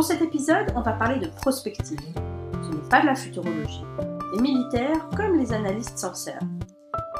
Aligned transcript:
Pour 0.00 0.06
cet 0.06 0.22
épisode, 0.22 0.72
on 0.74 0.80
va 0.80 0.94
parler 0.94 1.18
de 1.18 1.26
prospective. 1.26 2.00
Ce 2.62 2.70
n'est 2.70 2.88
pas 2.88 3.02
de 3.02 3.06
la 3.06 3.14
futurologie. 3.14 3.84
Les 4.32 4.40
militaires, 4.40 5.10
comme 5.14 5.36
les 5.36 5.52
analystes, 5.52 5.98
s'en 5.98 6.14
servent. 6.14 6.40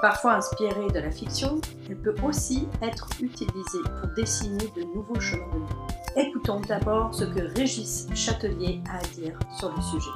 Parfois 0.01 0.37
inspirée 0.37 0.89
de 0.89 0.99
la 0.99 1.11
fiction, 1.11 1.61
elle 1.91 1.99
peut 1.99 2.15
aussi 2.25 2.67
être 2.81 3.07
utilisée 3.21 3.83
pour 4.01 4.09
dessiner 4.17 4.65
de 4.75 4.85
nouveaux 4.95 5.21
chemins 5.21 5.45
de 5.53 6.23
vie. 6.23 6.29
Écoutons 6.29 6.61
d'abord 6.61 7.15
ce 7.15 7.25
que 7.25 7.55
Régis 7.55 8.09
Châtelier 8.15 8.81
a 8.91 8.97
à 8.97 9.03
dire 9.15 9.39
sur 9.59 9.71
le 9.77 9.83
sujet. 9.83 10.11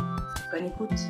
Bonne 0.50 0.64
écoute. 0.64 1.00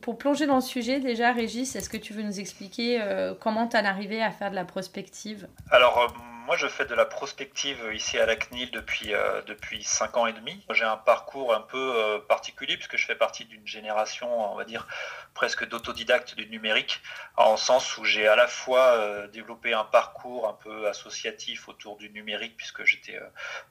Pour 0.00 0.16
plonger 0.16 0.46
dans 0.46 0.54
le 0.54 0.62
sujet, 0.62 1.00
déjà, 1.00 1.32
Régis, 1.32 1.76
est-ce 1.76 1.90
que 1.90 1.98
tu 1.98 2.14
veux 2.14 2.22
nous 2.22 2.40
expliquer 2.40 3.02
euh, 3.02 3.34
comment 3.38 3.66
tu 3.66 3.76
en 3.76 3.84
arrivé 3.84 4.22
à 4.22 4.30
faire 4.30 4.48
de 4.48 4.54
la 4.54 4.64
prospective? 4.64 5.48
Alors, 5.70 5.98
euh, 5.98 6.33
moi, 6.44 6.56
je 6.56 6.68
fais 6.68 6.84
de 6.84 6.94
la 6.94 7.06
prospective 7.06 7.90
ici 7.94 8.18
à 8.18 8.26
la 8.26 8.36
CNIL 8.36 8.70
depuis, 8.70 9.14
euh, 9.14 9.40
depuis 9.42 9.82
5 9.82 10.16
ans 10.18 10.26
et 10.26 10.34
demi. 10.34 10.64
J'ai 10.70 10.84
un 10.84 10.98
parcours 10.98 11.54
un 11.54 11.62
peu 11.62 11.94
euh, 11.96 12.18
particulier 12.18 12.76
puisque 12.76 12.98
je 12.98 13.06
fais 13.06 13.14
partie 13.14 13.46
d'une 13.46 13.66
génération, 13.66 14.52
on 14.52 14.54
va 14.54 14.64
dire, 14.64 14.86
presque 15.32 15.66
d'autodidacte 15.66 16.34
du 16.34 16.46
numérique, 16.46 17.00
en 17.36 17.56
sens 17.56 17.96
où 17.96 18.04
j'ai 18.04 18.28
à 18.28 18.36
la 18.36 18.46
fois 18.46 18.92
euh, 18.92 19.26
développé 19.28 19.72
un 19.72 19.84
parcours 19.84 20.46
un 20.46 20.52
peu 20.52 20.86
associatif 20.86 21.66
autour 21.68 21.96
du 21.96 22.10
numérique 22.10 22.58
puisque 22.58 22.84
j'étais 22.84 23.18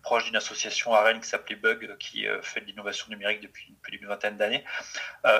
proche 0.02 0.26
d'une 0.26 0.36
association 0.36 0.95
à 0.95 1.03
Rennes 1.03 1.22
qui 1.22 1.30
s'appelait 1.30 1.55
Bug, 1.55 1.95
qui 1.98 2.26
fait 2.42 2.62
de 2.62 2.66
l'innovation 2.66 3.08
numérique 3.09 3.42
depuis 3.42 3.72
plus 3.84 3.98
d'une 3.98 4.08
vingtaine 4.08 4.38
d'années. 4.38 4.64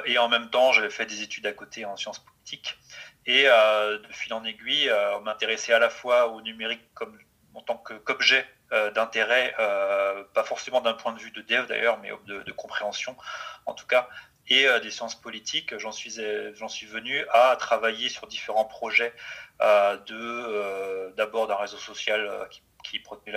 et 0.06 0.18
en 0.18 0.30
même 0.30 0.50
temps, 0.50 0.72
j'avais 0.72 0.90
fait 0.90 1.06
des 1.06 1.24
études 1.24 1.48
à 1.48 1.54
côté 1.54 1.86
en 1.86 1.98
sciences 1.98 2.20
politiques. 2.20 2.78
Et 3.26 3.44
de 3.44 4.12
fil 4.12 4.34
en 4.34 4.44
aiguille, 4.44 4.92
on 5.16 5.22
m'intéressait 5.22 5.74
à 5.74 5.80
la 5.80 5.90
fois 5.90 6.28
au 6.28 6.42
numérique 6.42 6.82
comme 6.94 7.18
en 7.54 7.62
tant 7.62 7.78
qu'objet 7.78 8.46
euh, 8.72 8.92
d'intérêt, 8.92 9.54
euh, 9.60 10.24
pas 10.34 10.44
forcément 10.44 10.82
d'un 10.82 10.94
point 10.94 11.14
de 11.14 11.20
vue 11.20 11.32
de 11.32 11.42
dev 11.42 11.68
d'ailleurs, 11.68 12.00
mais 12.00 12.12
de, 12.26 12.52
compréhension 12.52 13.16
en 13.66 13.74
tout 13.74 13.86
cas, 13.86 14.10
et 14.48 14.68
euh, 14.68 14.80
des 14.80 14.90
sciences 14.90 15.16
politiques. 15.16 15.78
J'en 15.78 15.92
suis, 15.92 16.20
j'en 16.56 16.68
suis 16.68 16.88
venu 16.88 17.24
à 17.32 17.56
travailler 17.58 18.10
sur 18.10 18.28
différents 18.28 18.66
projets 18.66 19.14
de, 19.60 21.14
d'abord 21.16 21.48
d'un 21.48 21.56
réseau 21.56 21.78
social 21.78 22.48
qui 22.50 22.62
qui 22.84 23.00
produit 23.00 23.34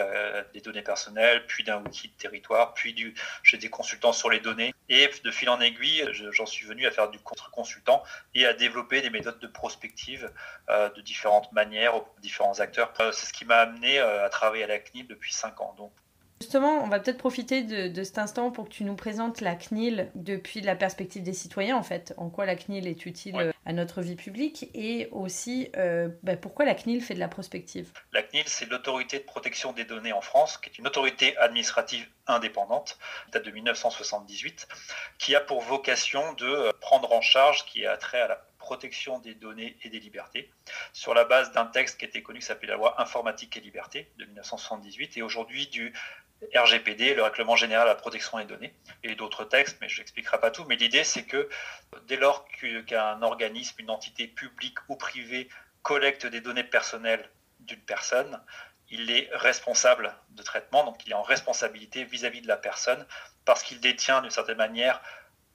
des 0.52 0.60
données 0.60 0.82
personnelles, 0.82 1.46
puis 1.46 1.62
d'un 1.62 1.76
wiki 1.76 2.08
de 2.08 2.16
territoire, 2.16 2.74
puis 2.74 2.94
du, 2.94 3.14
j'ai 3.44 3.58
des 3.58 3.70
consultants 3.70 4.12
sur 4.12 4.28
les 4.28 4.40
données. 4.40 4.74
Et 4.88 5.10
de 5.24 5.30
fil 5.30 5.48
en 5.50 5.60
aiguille, 5.60 6.08
j'en 6.30 6.46
suis 6.46 6.66
venu 6.66 6.86
à 6.86 6.90
faire 6.90 7.10
du 7.10 7.18
contre-consultant 7.18 8.02
et 8.34 8.46
à 8.46 8.52
développer 8.52 9.02
des 9.02 9.10
méthodes 9.10 9.38
de 9.40 9.46
prospective 9.46 10.30
euh, 10.68 10.88
de 10.90 11.00
différentes 11.00 11.50
manières 11.52 11.96
aux 11.96 12.06
différents 12.20 12.60
acteurs. 12.60 12.92
Euh, 13.00 13.10
c'est 13.12 13.26
ce 13.26 13.32
qui 13.32 13.44
m'a 13.44 13.56
amené 13.56 13.98
euh, 13.98 14.24
à 14.24 14.28
travailler 14.28 14.64
à 14.64 14.68
la 14.68 14.78
CNIL 14.78 15.06
depuis 15.06 15.32
5 15.32 15.60
ans. 15.60 15.74
Justement, 16.40 16.84
on 16.84 16.88
va 16.88 17.00
peut-être 17.00 17.16
profiter 17.16 17.62
de, 17.62 18.04
cet 18.04 18.18
instant 18.18 18.50
pour 18.50 18.68
que 18.68 18.74
tu 18.74 18.84
nous 18.84 18.94
présentes 18.94 19.40
la 19.40 19.54
CNIL 19.54 20.10
depuis 20.14 20.60
la 20.60 20.76
perspective 20.76 21.22
des 21.22 21.32
citoyens, 21.32 21.76
en 21.76 21.82
fait, 21.82 22.12
en 22.18 22.28
quoi 22.28 22.44
la 22.44 22.56
CNIL 22.56 22.86
est 22.86 23.06
utile 23.06 23.54
à 23.64 23.72
notre 23.72 24.02
vie 24.02 24.16
publique 24.16 24.68
et 24.74 25.08
aussi 25.12 25.70
euh, 25.76 26.08
bah, 26.22 26.36
pourquoi 26.36 26.66
la 26.66 26.74
CNIL 26.74 27.02
fait 27.02 27.14
de 27.14 27.20
la 27.20 27.28
prospective. 27.28 27.90
La 28.12 28.22
CNIL, 28.22 28.44
c'est 28.46 28.66
l'autorité 28.66 29.18
de 29.18 29.24
protection 29.24 29.72
des 29.72 29.84
données 29.84 30.12
en 30.12 30.20
France, 30.20 30.58
qui 30.58 30.68
est 30.68 30.78
une 30.78 30.86
autorité 30.86 31.36
administrative 31.38 32.06
indépendante, 32.26 32.98
date 33.32 33.44
de 33.44 33.50
1978, 33.50 34.68
qui 35.18 35.34
a 35.34 35.40
pour 35.40 35.62
vocation 35.62 36.34
de 36.34 36.46
euh, 36.46 36.72
prendre 36.80 37.12
en 37.12 37.22
charge, 37.22 37.64
qui 37.64 37.86
a 37.86 37.96
trait 37.96 38.20
à 38.20 38.28
la 38.28 38.46
protection 38.58 39.20
des 39.20 39.34
données 39.34 39.76
et 39.84 39.88
des 39.88 40.00
libertés, 40.00 40.50
sur 40.92 41.14
la 41.14 41.24
base 41.24 41.52
d'un 41.52 41.66
texte 41.66 41.98
qui 41.98 42.04
était 42.04 42.22
connu, 42.22 42.40
qui 42.40 42.46
s'appelle 42.46 42.70
la 42.70 42.76
loi 42.76 43.00
informatique 43.00 43.56
et 43.56 43.60
liberté 43.60 44.10
de 44.18 44.24
1978, 44.24 45.16
et 45.16 45.22
aujourd'hui 45.22 45.68
du 45.68 45.92
RGPD, 46.54 47.14
le 47.14 47.22
règlement 47.22 47.56
général 47.56 47.88
à 47.88 47.92
la 47.92 47.94
protection 47.94 48.38
des 48.38 48.44
données, 48.44 48.74
et 49.02 49.14
d'autres 49.14 49.44
textes, 49.44 49.78
mais 49.80 49.88
je 49.88 50.00
n'expliquerai 50.00 50.38
pas 50.38 50.50
tout. 50.50 50.64
Mais 50.68 50.76
l'idée, 50.76 51.04
c'est 51.04 51.24
que 51.24 51.48
dès 52.06 52.16
lors 52.16 52.46
qu'un 52.86 53.22
organisme, 53.22 53.76
une 53.78 53.90
entité 53.90 54.26
publique 54.26 54.78
ou 54.88 54.96
privée 54.96 55.48
collecte 55.82 56.26
des 56.26 56.40
données 56.40 56.64
personnelles 56.64 57.28
d'une 57.60 57.80
personne, 57.80 58.40
il 58.90 59.10
est 59.10 59.28
responsable 59.32 60.14
de 60.30 60.42
traitement, 60.42 60.84
donc 60.84 61.04
il 61.06 61.12
est 61.12 61.16
en 61.16 61.22
responsabilité 61.22 62.04
vis-à-vis 62.04 62.42
de 62.42 62.48
la 62.48 62.56
personne, 62.56 63.04
parce 63.44 63.62
qu'il 63.62 63.80
détient 63.80 64.20
d'une 64.20 64.30
certaine 64.30 64.58
manière 64.58 65.00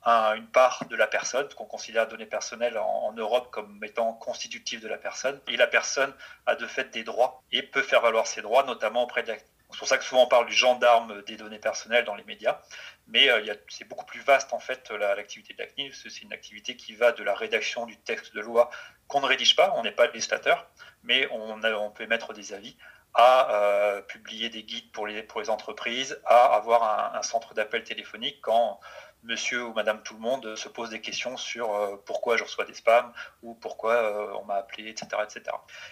une 0.06 0.48
part 0.48 0.86
de 0.90 0.96
la 0.96 1.06
personne, 1.06 1.48
qu'on 1.50 1.66
considère 1.66 2.08
données 2.08 2.26
personnelles 2.26 2.78
en, 2.78 3.14
Europe 3.14 3.50
comme 3.52 3.80
étant 3.84 4.14
constitutives 4.14 4.82
de 4.82 4.88
la 4.88 4.98
personne. 4.98 5.40
Et 5.48 5.58
la 5.58 5.68
personne 5.68 6.12
a 6.48 6.56
de 6.56 6.66
fait 6.66 6.90
des 6.90 7.04
droits 7.04 7.44
et 7.52 7.62
peut 7.62 7.84
faire 7.84 8.02
valoir 8.02 8.26
ses 8.26 8.42
droits, 8.42 8.64
notamment 8.64 9.04
auprès 9.04 9.22
de 9.22 9.28
c'est 9.72 9.80
pour 9.80 9.88
ça 9.88 9.98
que 9.98 10.04
souvent 10.04 10.24
on 10.24 10.28
parle 10.28 10.46
du 10.46 10.54
gendarme 10.54 11.22
des 11.24 11.38
données 11.38 11.60
personnelles 11.60 12.06
dans 12.06 12.16
les 12.16 12.24
médias, 12.24 12.60
mais 13.08 13.30
euh, 13.30 13.56
c'est 13.70 13.88
beaucoup 13.88 14.06
plus 14.06 14.22
vaste 14.22 14.54
en 14.54 14.60
fait 14.60 14.90
l'activité 14.92 15.54
de 15.54 15.60
la 15.60 15.68
CNIL. 15.68 15.94
C'est 15.94 16.22
une 16.22 16.34
activité 16.34 16.76
qui 16.76 16.94
va 16.94 17.12
de 17.12 17.24
la 17.24 17.34
rédaction 17.34 17.86
du 17.86 17.98
texte 17.98 18.36
de 18.36 18.42
loi 18.42 18.70
qu'on 19.08 19.22
ne 19.22 19.26
rédige 19.26 19.56
pas, 19.56 19.74
on 19.76 19.84
n'est 19.84 19.92
pas 19.92 20.08
législateur, 20.08 20.68
mais 21.04 21.28
on, 21.32 21.92
peut 21.92 22.04
émettre 22.04 22.34
des 22.34 22.54
avis, 22.54 22.78
à 23.14 23.52
euh, 23.52 24.02
publier 24.02 24.50
des 24.50 24.64
guides 24.64 24.90
pour 24.94 25.06
les, 25.06 25.26
entreprises, 25.50 26.22
à 26.26 26.56
avoir 26.56 27.14
un 27.14 27.22
centre 27.24 27.54
d'appel 27.54 27.84
téléphonique 27.84 28.40
quand 28.42 28.80
monsieur 29.24 29.64
ou 29.64 29.74
madame 29.74 30.02
tout 30.04 30.16
le 30.16 30.20
monde 30.20 30.56
se 30.56 30.70
pose 30.70 30.90
des 30.90 31.02
questions 31.02 31.38
sur 31.38 31.74
euh, 31.74 31.96
pourquoi 32.06 32.38
je 32.38 32.44
reçois 32.44 32.66
des 32.66 32.74
spams 32.74 33.12
ou 33.44 33.54
pourquoi 33.54 33.94
euh, 33.94 34.34
on 34.40 34.46
m'a 34.46 34.56
appelé, 34.56 34.90
etc. 34.90 35.08
etc. 35.24 35.44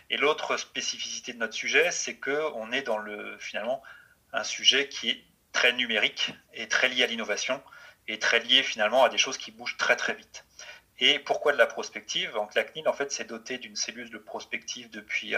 Et 0.10 0.18
l'autre 0.18 0.58
spécificité 0.58 1.34
de 1.34 1.38
notre 1.38 1.54
sujet, 1.54 1.92
c'est 1.92 2.18
qu'on 2.18 2.72
est 2.72 2.82
dans 2.82 2.98
le, 2.98 3.38
finalement 3.38 3.82
un 4.34 4.44
sujet 4.44 4.90
qui 4.90 5.10
est 5.10 5.24
très 5.52 5.74
numérique 5.74 6.34
et 6.54 6.68
très 6.68 6.90
lié 6.90 7.04
à 7.04 7.08
l'innovation 7.08 7.62
et 8.08 8.20
très 8.20 8.40
lié 8.40 8.64
finalement 8.64 9.04
à 9.04 9.10
des 9.10 9.18
choses 9.18 9.38
qui 9.38 9.52
bougent 9.52 9.78
très 9.78 9.96
très 9.96 10.14
vite. 10.14 10.46
Et 11.00 11.20
pourquoi 11.20 11.54
de 11.54 11.58
la 11.58 11.68
prospective? 11.68 12.34
Donc 12.34 12.54
la 12.56 12.64
CNIL 12.64 12.88
en 12.88 12.94
fait 12.94 13.12
s'est 13.12 13.24
dotée 13.24 13.58
d'une 13.58 13.76
cellule 13.76 14.10
de 14.10 14.18
prospective 14.18 14.90
depuis 14.90 15.34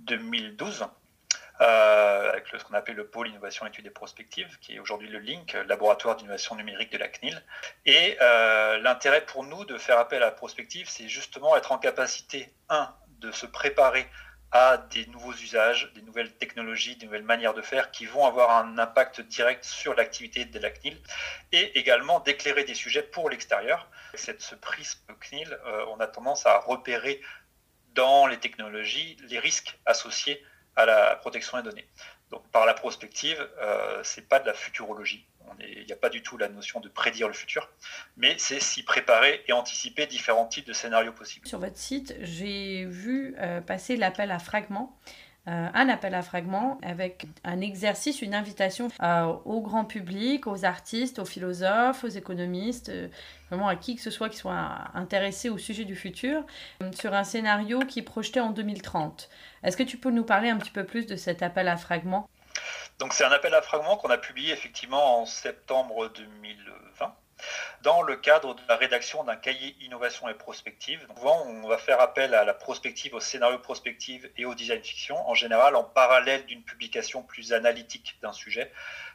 2012 0.00 0.82
euh, 0.82 0.86
ce 2.58 2.64
qu'on 2.64 2.74
appelle 2.74 2.96
le 2.96 3.06
pôle 3.06 3.28
innovation 3.28 3.66
études 3.66 3.86
et 3.86 3.90
prospectives, 3.90 4.58
qui 4.60 4.74
est 4.74 4.78
aujourd'hui 4.78 5.08
le 5.08 5.18
LINK, 5.18 5.56
laboratoire 5.66 6.16
d'innovation 6.16 6.56
numérique 6.56 6.92
de 6.92 6.98
la 6.98 7.08
CNIL. 7.08 7.42
Et 7.86 8.16
euh, 8.20 8.78
l'intérêt 8.78 9.24
pour 9.24 9.44
nous 9.44 9.64
de 9.64 9.78
faire 9.78 9.98
appel 9.98 10.22
à 10.22 10.26
la 10.26 10.32
prospective, 10.32 10.88
c'est 10.88 11.08
justement 11.08 11.56
être 11.56 11.72
en 11.72 11.78
capacité, 11.78 12.52
un, 12.68 12.94
de 13.20 13.30
se 13.32 13.46
préparer 13.46 14.08
à 14.54 14.76
des 14.78 15.06
nouveaux 15.06 15.32
usages, 15.32 15.92
des 15.94 16.02
nouvelles 16.02 16.32
technologies, 16.32 16.94
des 16.94 17.06
nouvelles 17.06 17.24
manières 17.24 17.54
de 17.54 17.62
faire 17.62 17.90
qui 17.90 18.06
vont 18.06 18.24
avoir 18.24 18.56
un 18.56 18.78
impact 18.78 19.20
direct 19.20 19.64
sur 19.64 19.94
l'activité 19.94 20.44
de 20.44 20.58
la 20.60 20.70
CNIL 20.70 20.96
et 21.50 21.76
également 21.76 22.20
d'éclairer 22.20 22.62
des 22.62 22.74
sujets 22.74 23.02
pour 23.02 23.28
l'extérieur. 23.30 23.88
Cette, 24.14 24.42
ce 24.42 24.54
prisme 24.54 25.00
CNIL, 25.18 25.58
euh, 25.66 25.84
on 25.88 25.98
a 25.98 26.06
tendance 26.06 26.46
à 26.46 26.58
repérer 26.58 27.20
dans 27.94 28.28
les 28.28 28.38
technologies 28.38 29.16
les 29.28 29.40
risques 29.40 29.76
associés 29.86 30.40
à 30.76 30.86
la 30.86 31.16
protection 31.16 31.56
des 31.58 31.64
données. 31.64 31.88
Par 32.52 32.66
la 32.66 32.74
prospective, 32.74 33.38
euh, 33.60 34.00
c'est 34.02 34.28
pas 34.28 34.40
de 34.40 34.46
la 34.46 34.54
futurologie. 34.54 35.26
Il 35.60 35.84
n'y 35.84 35.92
a 35.92 35.96
pas 35.96 36.08
du 36.08 36.22
tout 36.22 36.36
la 36.36 36.48
notion 36.48 36.80
de 36.80 36.88
prédire 36.88 37.28
le 37.28 37.34
futur, 37.34 37.68
mais 38.16 38.34
c'est 38.38 38.60
s'y 38.60 38.82
préparer 38.82 39.44
et 39.46 39.52
anticiper 39.52 40.06
différents 40.06 40.46
types 40.46 40.66
de 40.66 40.72
scénarios 40.72 41.12
possibles. 41.12 41.46
Sur 41.46 41.58
votre 41.58 41.76
site, 41.76 42.14
j'ai 42.20 42.84
vu 42.86 43.34
euh, 43.38 43.60
passer 43.60 43.96
l'appel 43.96 44.30
à 44.30 44.38
fragments. 44.38 44.98
Euh, 45.46 45.68
un 45.74 45.88
appel 45.90 46.14
à 46.14 46.22
fragments 46.22 46.78
avec 46.82 47.26
un 47.44 47.60
exercice, 47.60 48.22
une 48.22 48.34
invitation 48.34 48.88
euh, 49.02 49.26
au 49.44 49.60
grand 49.60 49.84
public, 49.84 50.46
aux 50.46 50.64
artistes, 50.64 51.18
aux 51.18 51.26
philosophes, 51.26 52.02
aux 52.02 52.08
économistes, 52.08 52.90
vraiment 53.50 53.68
à 53.68 53.76
qui 53.76 53.94
que 53.94 54.00
ce 54.00 54.10
soit 54.10 54.30
qui 54.30 54.38
soit 54.38 54.88
intéressé 54.94 55.50
au 55.50 55.58
sujet 55.58 55.84
du 55.84 55.96
futur, 55.96 56.46
sur 56.92 57.12
un 57.12 57.24
scénario 57.24 57.80
qui 57.80 57.98
est 57.98 58.02
projeté 58.02 58.40
en 58.40 58.52
2030. 58.52 59.28
Est-ce 59.64 59.76
que 59.76 59.82
tu 59.82 59.98
peux 59.98 60.10
nous 60.10 60.24
parler 60.24 60.48
un 60.48 60.56
petit 60.56 60.70
peu 60.70 60.84
plus 60.84 61.06
de 61.06 61.14
cet 61.14 61.42
appel 61.42 61.68
à 61.68 61.76
fragments? 61.76 62.26
Donc 62.98 63.12
c'est 63.12 63.24
un 63.24 63.32
appel 63.32 63.54
à 63.54 63.62
fragments 63.62 63.96
qu'on 63.96 64.10
a 64.10 64.18
publié 64.18 64.52
effectivement 64.52 65.20
en 65.20 65.26
septembre 65.26 66.08
2020 66.08 67.14
dans 67.82 68.02
le 68.02 68.16
cadre 68.16 68.54
de 68.54 68.62
la 68.68 68.76
rédaction 68.76 69.24
d'un 69.24 69.36
cahier 69.36 69.76
innovation 69.80 70.28
et 70.28 70.34
prospective. 70.34 71.06
souvent, 71.16 71.44
on 71.46 71.66
va 71.68 71.78
faire 71.78 72.00
appel 72.00 72.34
à 72.34 72.44
la 72.44 72.54
prospective, 72.54 73.14
au 73.14 73.20
scénario 73.20 73.58
prospective 73.58 74.30
et 74.36 74.44
au 74.44 74.54
design 74.54 74.82
fiction, 74.82 75.16
en 75.28 75.34
général 75.34 75.76
en 75.76 75.84
parallèle 75.84 76.46
d'une 76.46 76.62
publication 76.62 77.22
plus 77.22 77.52
analytique 77.52 78.16
d'un 78.22 78.32
sujet, 78.32 78.72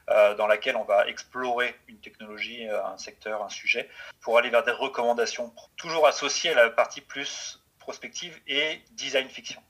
euh, 0.10 0.36
dans 0.36 0.48
laquelle 0.48 0.76
on 0.76 0.84
va 0.84 1.08
explorer 1.08 1.76
une 1.88 2.00
technologie, 2.00 2.68
euh, 2.68 2.86
un 2.86 2.98
secteur, 2.98 3.44
un 3.44 3.50
sujet, 3.50 3.90
pour 4.22 4.38
aller 4.38 4.50
vers 4.50 4.64
des 4.64 4.72
recommandations, 4.72 5.54
toujours 5.78 6.08
associées 6.08 6.52
à 6.52 6.56
la 6.56 6.70
partie 6.70 7.02
plus 7.02 7.64
prospective 7.80 8.40
et 8.48 8.82
design 8.92 9.28
fiction. 9.30 9.62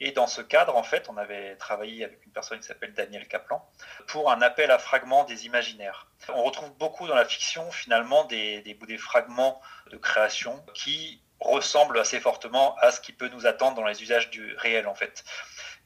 Et 0.00 0.12
dans 0.12 0.26
ce 0.26 0.40
cadre, 0.42 0.76
en 0.76 0.82
fait, 0.82 1.08
on 1.08 1.16
avait 1.16 1.56
travaillé 1.56 2.04
avec 2.04 2.24
une 2.24 2.32
personne 2.32 2.58
qui 2.60 2.66
s'appelle 2.66 2.92
Daniel 2.92 3.26
Kaplan 3.28 3.66
pour 4.06 4.30
un 4.30 4.42
appel 4.42 4.70
à 4.70 4.78
fragments 4.78 5.24
des 5.24 5.46
imaginaires. 5.46 6.06
On 6.28 6.42
retrouve 6.42 6.72
beaucoup 6.76 7.06
dans 7.06 7.14
la 7.14 7.24
fiction, 7.24 7.70
finalement, 7.70 8.24
des, 8.24 8.60
des, 8.62 8.98
fragments 8.98 9.60
de 9.90 9.96
création 9.96 10.64
qui 10.74 11.20
ressemble 11.40 11.98
assez 11.98 12.20
fortement 12.20 12.76
à 12.76 12.90
ce 12.90 13.00
qui 13.00 13.12
peut 13.12 13.28
nous 13.28 13.46
attendre 13.46 13.76
dans 13.76 13.86
les 13.86 14.02
usages 14.02 14.30
du 14.30 14.54
réel 14.56 14.86
en 14.86 14.94
fait. 14.94 15.24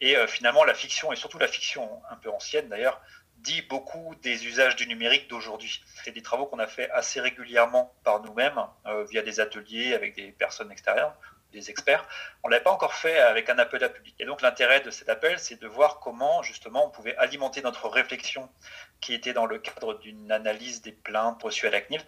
Et 0.00 0.16
finalement, 0.28 0.64
la 0.64 0.74
fiction, 0.74 1.12
et 1.12 1.16
surtout 1.16 1.38
la 1.38 1.48
fiction 1.48 2.00
un 2.08 2.16
peu 2.16 2.30
ancienne 2.30 2.68
d'ailleurs, 2.68 3.00
dit 3.38 3.62
beaucoup 3.62 4.14
des 4.22 4.46
usages 4.46 4.76
du 4.76 4.86
numérique 4.86 5.28
d'aujourd'hui. 5.28 5.82
C'est 6.04 6.12
des 6.12 6.22
travaux 6.22 6.46
qu'on 6.46 6.58
a 6.58 6.66
fait 6.66 6.90
assez 6.90 7.20
régulièrement 7.20 7.92
par 8.04 8.22
nous-mêmes, 8.22 8.60
via 9.08 9.22
des 9.22 9.40
ateliers 9.40 9.94
avec 9.94 10.14
des 10.14 10.32
personnes 10.32 10.70
extérieures, 10.70 11.14
des 11.52 11.70
experts. 11.70 12.06
On 12.42 12.48
ne 12.48 12.52
l'avait 12.52 12.64
pas 12.64 12.72
encore 12.72 12.94
fait 12.94 13.18
avec 13.18 13.48
un 13.50 13.58
appel 13.58 13.82
à 13.84 13.88
public. 13.88 14.14
Et 14.18 14.24
donc 14.24 14.42
l'intérêt 14.42 14.80
de 14.80 14.90
cet 14.90 15.08
appel, 15.08 15.38
c'est 15.38 15.60
de 15.60 15.66
voir 15.66 16.00
comment 16.00 16.42
justement 16.42 16.86
on 16.86 16.90
pouvait 16.90 17.16
alimenter 17.16 17.62
notre 17.62 17.88
réflexion 17.88 18.48
qui 19.00 19.14
était 19.14 19.32
dans 19.32 19.46
le 19.46 19.58
cadre 19.58 19.98
d'une 19.98 20.30
analyse 20.30 20.82
des 20.82 20.92
plaintes 20.92 21.42
reçues 21.42 21.66
à 21.66 21.70
la 21.70 21.80
CNIL, 21.80 22.02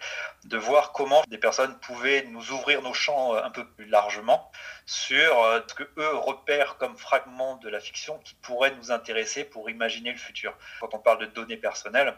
de 0.44 0.56
voir 0.56 0.92
comment 0.92 1.22
des 1.28 1.38
personnes 1.38 1.78
pouvaient 1.80 2.24
nous 2.24 2.50
ouvrir 2.52 2.82
nos 2.82 2.92
champs 2.92 3.34
euh, 3.34 3.42
un 3.42 3.50
peu 3.50 3.66
plus 3.66 3.86
largement 3.86 4.50
sur 4.86 5.42
euh, 5.42 5.60
ce 5.66 5.74
que 5.74 5.84
eux 5.96 6.16
repèrent 6.16 6.76
comme 6.76 6.96
fragments 6.96 7.56
de 7.56 7.68
la 7.68 7.80
fiction 7.80 8.18
qui 8.18 8.34
pourraient 8.36 8.74
nous 8.76 8.90
intéresser 8.90 9.44
pour 9.44 9.70
imaginer 9.70 10.12
le 10.12 10.18
futur. 10.18 10.56
Quand 10.80 10.94
on 10.94 10.98
parle 10.98 11.18
de 11.20 11.26
données 11.26 11.56
personnelles, 11.56 12.14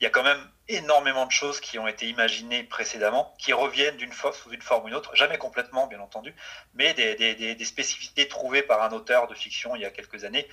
il 0.00 0.04
y 0.04 0.06
a 0.06 0.10
quand 0.10 0.22
même 0.22 0.40
énormément 0.68 1.26
de 1.26 1.32
choses 1.32 1.60
qui 1.60 1.78
ont 1.78 1.88
été 1.88 2.06
imaginées 2.08 2.62
précédemment, 2.62 3.34
qui 3.38 3.52
reviennent 3.52 3.96
d'une 3.96 4.12
sous 4.12 4.52
une 4.52 4.62
forme 4.62 4.84
ou 4.84 4.88
une 4.88 4.94
autre, 4.94 5.14
jamais 5.14 5.38
complètement 5.38 5.86
bien 5.86 6.00
entendu, 6.00 6.34
mais 6.74 6.94
des, 6.94 7.64
spécificités 7.64 8.28
trouvées 8.28 8.62
par 8.62 8.82
un 8.82 8.92
auteur 8.92 9.26
de 9.26 9.34
fiction 9.34 9.74
il 9.76 9.82
y 9.82 9.84
a 9.84 9.90
quelques 9.90 10.24
années. 10.24 10.46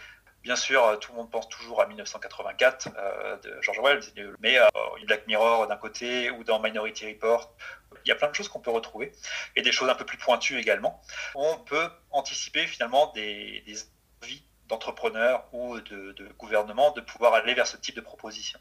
Bien 0.43 0.55
sûr, 0.55 0.99
tout 0.99 1.11
le 1.11 1.17
monde 1.17 1.31
pense 1.31 1.49
toujours 1.49 1.81
à 1.81 1.87
1984 1.87 2.89
euh, 2.95 3.37
de 3.37 3.57
George 3.61 3.79
Orwell, 3.79 3.99
mais 4.39 4.59
euh, 4.59 4.67
Black 5.07 5.25
Mirror 5.25 5.65
d'un 5.67 5.75
côté 5.75 6.29
ou 6.29 6.43
dans 6.43 6.59
Minority 6.59 7.07
Report, 7.07 7.51
il 8.05 8.09
y 8.09 8.11
a 8.11 8.15
plein 8.15 8.29
de 8.29 8.35
choses 8.35 8.47
qu'on 8.47 8.59
peut 8.59 8.71
retrouver 8.71 9.11
et 9.55 9.63
des 9.63 9.71
choses 9.71 9.89
un 9.89 9.95
peu 9.95 10.05
plus 10.05 10.19
pointues 10.19 10.59
également. 10.59 11.01
On 11.33 11.57
peut 11.57 11.89
anticiper 12.11 12.67
finalement 12.67 13.11
des, 13.13 13.63
des 13.65 13.75
envies 14.21 14.43
d'entrepreneurs 14.67 15.45
ou 15.51 15.79
de, 15.79 16.11
de 16.13 16.27
gouvernements 16.37 16.91
de 16.91 17.01
pouvoir 17.01 17.33
aller 17.33 17.53
vers 17.53 17.67
ce 17.67 17.77
type 17.77 17.95
de 17.95 18.01
proposition. 18.01 18.59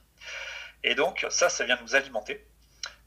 Et 0.83 0.95
donc, 0.95 1.27
ça, 1.31 1.49
ça 1.49 1.65
vient 1.65 1.79
nous 1.81 1.95
alimenter. 1.95 2.47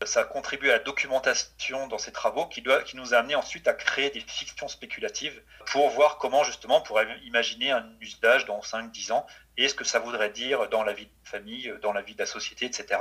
Ça 0.06 0.24
contribue 0.24 0.70
à 0.70 0.74
la 0.74 0.80
documentation 0.80 1.88
dans 1.88 1.98
ces 1.98 2.12
travaux 2.12 2.46
qui, 2.48 2.62
doit, 2.62 2.84
qui 2.84 2.96
nous 2.98 3.14
a 3.14 3.18
amené 3.18 3.36
ensuite 3.36 3.68
à 3.68 3.74
créer 3.74 4.10
des 4.12 4.20
fictions 4.20 4.68
spéculatives 4.68 5.42
pour 5.72 5.90
voir 5.90 6.18
comment 6.18 6.44
justement 6.44 6.78
on 6.78 6.82
pourrait 6.82 7.08
imaginer 7.24 7.72
un 7.72 7.88
usage 8.00 8.46
dans 8.46 8.60
5-10 8.60 9.12
ans 9.12 9.26
et 9.58 9.68
ce 9.68 9.74
que 9.74 9.84
ça 9.84 10.00
voudrait 10.00 10.30
dire 10.30 10.70
dans 10.70 10.84
la 10.84 10.94
vie 10.94 11.06
de 11.06 11.30
famille, 11.30 11.74
dans 11.82 11.94
la 11.94 12.02
vie 12.02 12.14
de 12.14 12.20
la 12.20 12.28
société, 12.28 12.66
etc. 12.66 13.00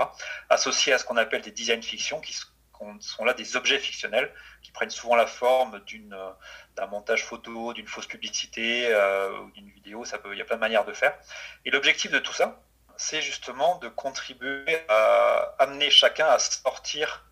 Associé 0.49 0.95
à 0.95 0.99
ce 0.99 1.05
qu'on 1.05 1.19
appelle 1.19 1.43
des 1.43 1.51
design 1.51 1.83
fictions 1.83 2.21
qui 2.21 2.33
sont 2.33 2.49
là 3.25 3.35
des 3.35 3.57
objets 3.57 3.79
fictionnels 3.79 4.33
qui 4.63 4.73
prennent 4.73 4.91
souvent 4.91 5.17
la 5.17 5.27
forme 5.27 5.81
d'un 6.77 6.87
montage 6.87 7.25
photo, 7.25 7.73
d'une 7.73 7.87
fausse 7.87 8.07
publicité 8.07 8.87
euh, 8.89 9.41
ou 9.41 9.51
d'une 9.53 9.71
vidéo. 9.71 10.05
Ça 10.05 10.19
peut, 10.19 10.33
il 10.33 10.39
y 10.39 10.43
a 10.43 10.45
plein 10.45 10.57
de 10.57 10.61
manières 10.61 10.85
de 10.85 10.93
faire. 10.93 11.17
Et 11.65 11.71
l'objectif 11.71 12.11
de 12.11 12.19
tout 12.19 12.33
ça, 12.33 12.61
c'est 12.97 13.23
justement 13.23 13.79
de 13.79 13.89
contribuer 13.89 14.79
à 14.89 15.55
amener 15.59 15.91
chacun 15.91 16.27
à 16.27 16.39
sortir 16.39 17.25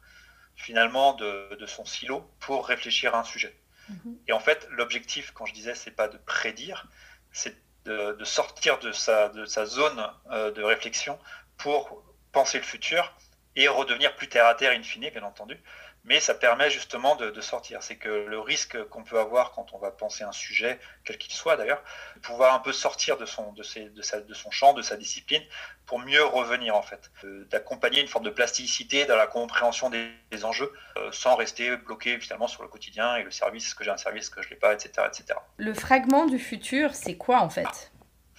finalement 0.56 1.14
de, 1.14 1.67
son 1.67 1.85
silo 1.85 2.31
pour 2.41 2.67
réfléchir 2.67 3.14
à 3.14 3.20
un 3.20 3.25
sujet. 3.25 3.56
Mhm. 3.88 4.19
Et 4.29 4.32
en 4.32 4.41
fait, 4.41 4.67
l'objectif, 4.70 5.32
quand 5.32 5.46
je 5.46 5.52
disais, 5.52 5.75
c'est 5.75 5.91
pas 5.91 6.08
de 6.08 6.19
prédire, 6.19 6.87
c'est 7.32 7.56
de, 7.85 8.17
sortir 8.25 8.79
de 8.79 8.93
sa, 8.93 9.29
de 9.29 9.44
sa 9.44 9.67
zone 9.67 10.11
euh, 10.31 10.50
de 10.52 10.62
réflexion 10.62 11.19
pour 11.58 12.02
penser 12.32 12.58
le 12.58 12.64
futur 12.64 13.14
et 13.56 13.68
redevenir 13.68 14.14
plus 14.16 14.28
terre 14.28 14.46
à 14.46 14.54
terre 14.54 14.72
in 14.72 14.82
fine, 14.82 15.08
bien 15.10 15.22
entendu, 15.22 15.58
mais 16.04 16.20
ça 16.20 16.34
permet 16.34 16.70
justement 16.70 17.16
de, 17.16 17.40
sortir. 17.40 17.82
C'est 17.82 17.96
que 17.96 18.08
le 18.08 18.38
risque 18.38 18.82
qu'on 18.88 19.02
peut 19.02 19.18
avoir 19.18 19.52
quand 19.52 19.72
on 19.72 19.78
va 19.78 19.90
penser 19.90 20.22
un 20.22 20.32
sujet, 20.32 20.78
quel 21.04 21.18
qu'il 21.18 21.32
soit 21.32 21.56
d'ailleurs, 21.56 21.82
de 22.16 22.20
pouvoir 22.20 22.54
un 22.54 22.58
peu 22.58 22.72
sortir 22.72 23.16
de 23.16 23.24
son, 23.24 23.52
de, 23.52 23.62
de, 23.62 24.34
son 24.34 24.50
champ, 24.50 24.74
de 24.74 24.82
sa 24.82 24.96
discipline, 24.96 25.42
pour 25.86 25.98
mieux 25.98 26.22
revenir 26.22 26.76
en 26.76 26.82
fait, 26.82 27.10
d'accompagner 27.50 28.00
une 28.00 28.08
forme 28.08 28.24
de 28.24 28.30
plasticité 28.30 29.06
dans 29.06 29.16
la 29.16 29.26
compréhension 29.26 29.90
des, 29.90 30.12
enjeux, 30.42 30.72
euh, 30.96 31.10
sans 31.12 31.36
rester 31.36 31.76
bloqué 31.76 32.18
finalement 32.18 32.48
sur 32.48 32.62
le 32.62 32.68
quotidien 32.68 33.16
et 33.16 33.22
le 33.22 33.30
service, 33.30 33.66
est-ce 33.66 33.74
que 33.74 33.84
j'ai 33.84 33.90
un 33.90 33.96
service, 33.96 34.24
est-ce 34.24 34.30
que 34.30 34.42
je 34.42 34.50
l'ai 34.50 34.56
pas, 34.56 34.74
etc., 34.74 35.06
etc. 35.06 35.38
Le 35.56 35.72
fragment 35.74 36.26
du 36.26 36.38
futur, 36.38 36.94
c'est 36.94 37.16
quoi 37.16 37.40
en 37.40 37.48
fait? 37.48 37.92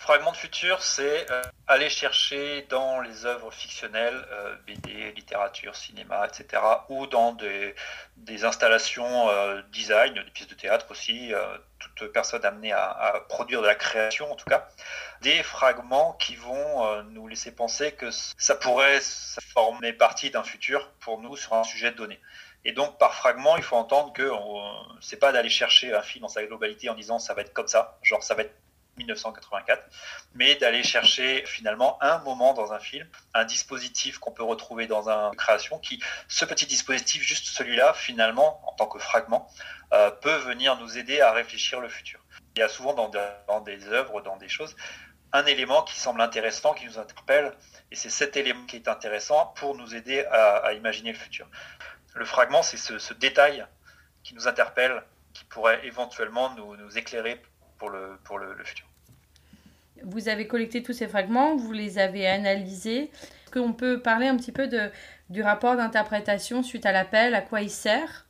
Fragment 0.06 0.34
de 0.34 0.38
futur, 0.38 0.84
c'est 0.84 1.32
euh, 1.32 1.42
aller 1.66 1.90
chercher 1.90 2.62
dans 2.70 3.02
les 3.02 3.26
œuvres 3.26 3.52
fictionnelles, 3.52 4.24
euh, 4.30 4.56
BD, 4.68 5.12
littérature, 5.14 5.76
cinéma, 5.76 6.28
etc., 6.28 6.62
ou 6.90 7.08
dans 7.08 7.32
des, 7.32 7.74
installations 8.46 9.28
euh, 9.30 9.64
design, 9.72 10.14
des 10.14 10.30
pièces 10.30 10.48
de 10.48 10.54
théâtre 10.54 10.86
aussi, 10.92 11.34
toute 11.80 12.14
personne 12.14 12.46
amenée 12.46 12.72
à, 12.72 13.26
produire 13.30 13.64
de 13.64 13.66
la 13.66 13.74
création 13.74 14.32
en 14.32 14.36
tout 14.36 14.46
cas, 14.46 14.68
des 15.22 15.42
fragments 15.42 16.14
qui 16.14 16.36
vont 16.36 17.02
nous 17.06 17.28
laisser 17.28 17.52
penser 17.56 17.92
que 17.94 18.12
ça 18.12 18.54
pourrait 18.54 19.00
former 19.56 19.92
partie 19.92 20.30
d'un 20.30 20.44
futur 20.44 20.92
pour 21.00 21.20
nous 21.20 21.36
sur 21.36 21.54
un 21.54 21.64
sujet 21.64 21.90
donné. 21.90 22.22
Et 22.64 22.74
donc, 22.74 23.00
par 23.00 23.16
fragment, 23.16 23.58
il 23.58 23.64
faut 23.64 23.76
entendre 23.76 24.14
que 24.14 24.30
c'est 25.02 25.18
pas 25.18 25.32
d'aller 25.32 25.50
chercher 25.50 25.96
un 25.96 26.04
film 26.04 26.22
dans 26.22 26.28
sa 26.28 26.46
globalité 26.46 26.90
en 26.92 26.94
disant 26.94 27.18
ça 27.18 27.34
va 27.34 27.42
être 27.42 27.54
comme 27.54 27.68
ça, 27.68 27.98
genre 28.04 28.22
ça 28.22 28.36
va 28.36 28.44
être 28.44 28.54
1984, 28.98 29.84
mais 30.34 30.56
d'aller 30.56 30.84
chercher 30.84 31.44
finalement 31.46 32.02
un 32.02 32.20
moment 32.20 32.54
dans 32.54 32.74
un 32.74 32.80
film, 32.80 33.08
un 33.34 33.46
dispositif 33.46 34.20
qu'on 34.20 34.32
peut 34.32 34.44
retrouver 34.44 34.88
dans 34.88 35.10
une 35.10 35.36
création, 35.36 35.80
qui, 35.80 36.02
ce 36.28 36.46
petit 36.46 36.66
dispositif, 36.66 37.22
juste 37.22 37.48
celui-là, 37.48 37.94
finalement, 37.94 38.62
en 38.68 38.74
tant 38.74 38.88
que 38.88 39.00
fragment, 39.00 39.50
euh, 39.94 40.12
peut 40.12 40.36
venir 40.38 40.78
nous 40.78 40.98
aider 40.98 41.22
à 41.22 41.32
réfléchir 41.32 41.80
le 41.80 41.90
futur. 41.90 42.20
Il 42.56 42.60
y 42.60 42.64
a 42.64 42.70
souvent 42.70 42.94
dans, 42.94 43.62
des 43.62 43.88
œuvres, 43.88 44.22
dans 44.22 44.38
des 44.38 44.50
choses, 44.50 44.76
un 45.34 45.46
élément 45.46 45.84
qui 45.84 46.00
semble 46.00 46.22
intéressant, 46.22 46.74
qui 46.74 46.86
nous 46.86 46.98
interpelle, 46.98 47.54
et 47.92 47.96
c'est 47.96 48.10
cet 48.10 48.38
élément 48.38 48.66
qui 48.66 48.78
est 48.78 48.88
intéressant 48.88 49.48
pour 49.58 49.76
nous 49.76 49.96
aider 49.96 50.24
à, 50.26 50.74
imaginer 50.74 51.12
le 51.12 51.18
futur. 51.18 51.48
Le 52.14 52.24
fragment, 52.24 52.64
c'est 52.64 52.78
ce, 52.78 53.14
détail 53.14 53.66
qui 54.24 54.34
nous 54.34 54.48
interpelle, 54.48 55.04
qui 55.34 55.44
pourrait 55.44 55.86
éventuellement 55.86 56.56
nous, 56.56 56.78
nous 56.78 56.98
éclairer 56.98 57.42
pour 57.86 57.92
le, 57.92 58.18
pour 58.24 58.40
le, 58.40 58.64
futur. 58.64 58.88
Vous 60.04 60.28
avez 60.28 60.48
collecté 60.48 60.82
tous 60.82 60.94
ces 60.94 61.08
fragments, 61.08 61.56
vous 61.56 61.72
les 61.72 62.00
avez 62.00 62.26
analysés. 62.26 63.12
Est-ce 63.12 63.52
qu'on 63.52 63.74
peut 63.74 64.02
parler 64.02 64.28
un 64.28 64.38
petit 64.38 64.52
peu 64.52 64.68
de, 64.68 64.90
du 65.30 65.44
rapport 65.44 65.76
d'interprétation 65.76 66.64
suite 66.64 66.88
à 66.88 66.92
l'appel, 66.92 67.36
à 67.36 67.42
quoi 67.42 67.62
il 67.62 67.70
sert 67.70 68.26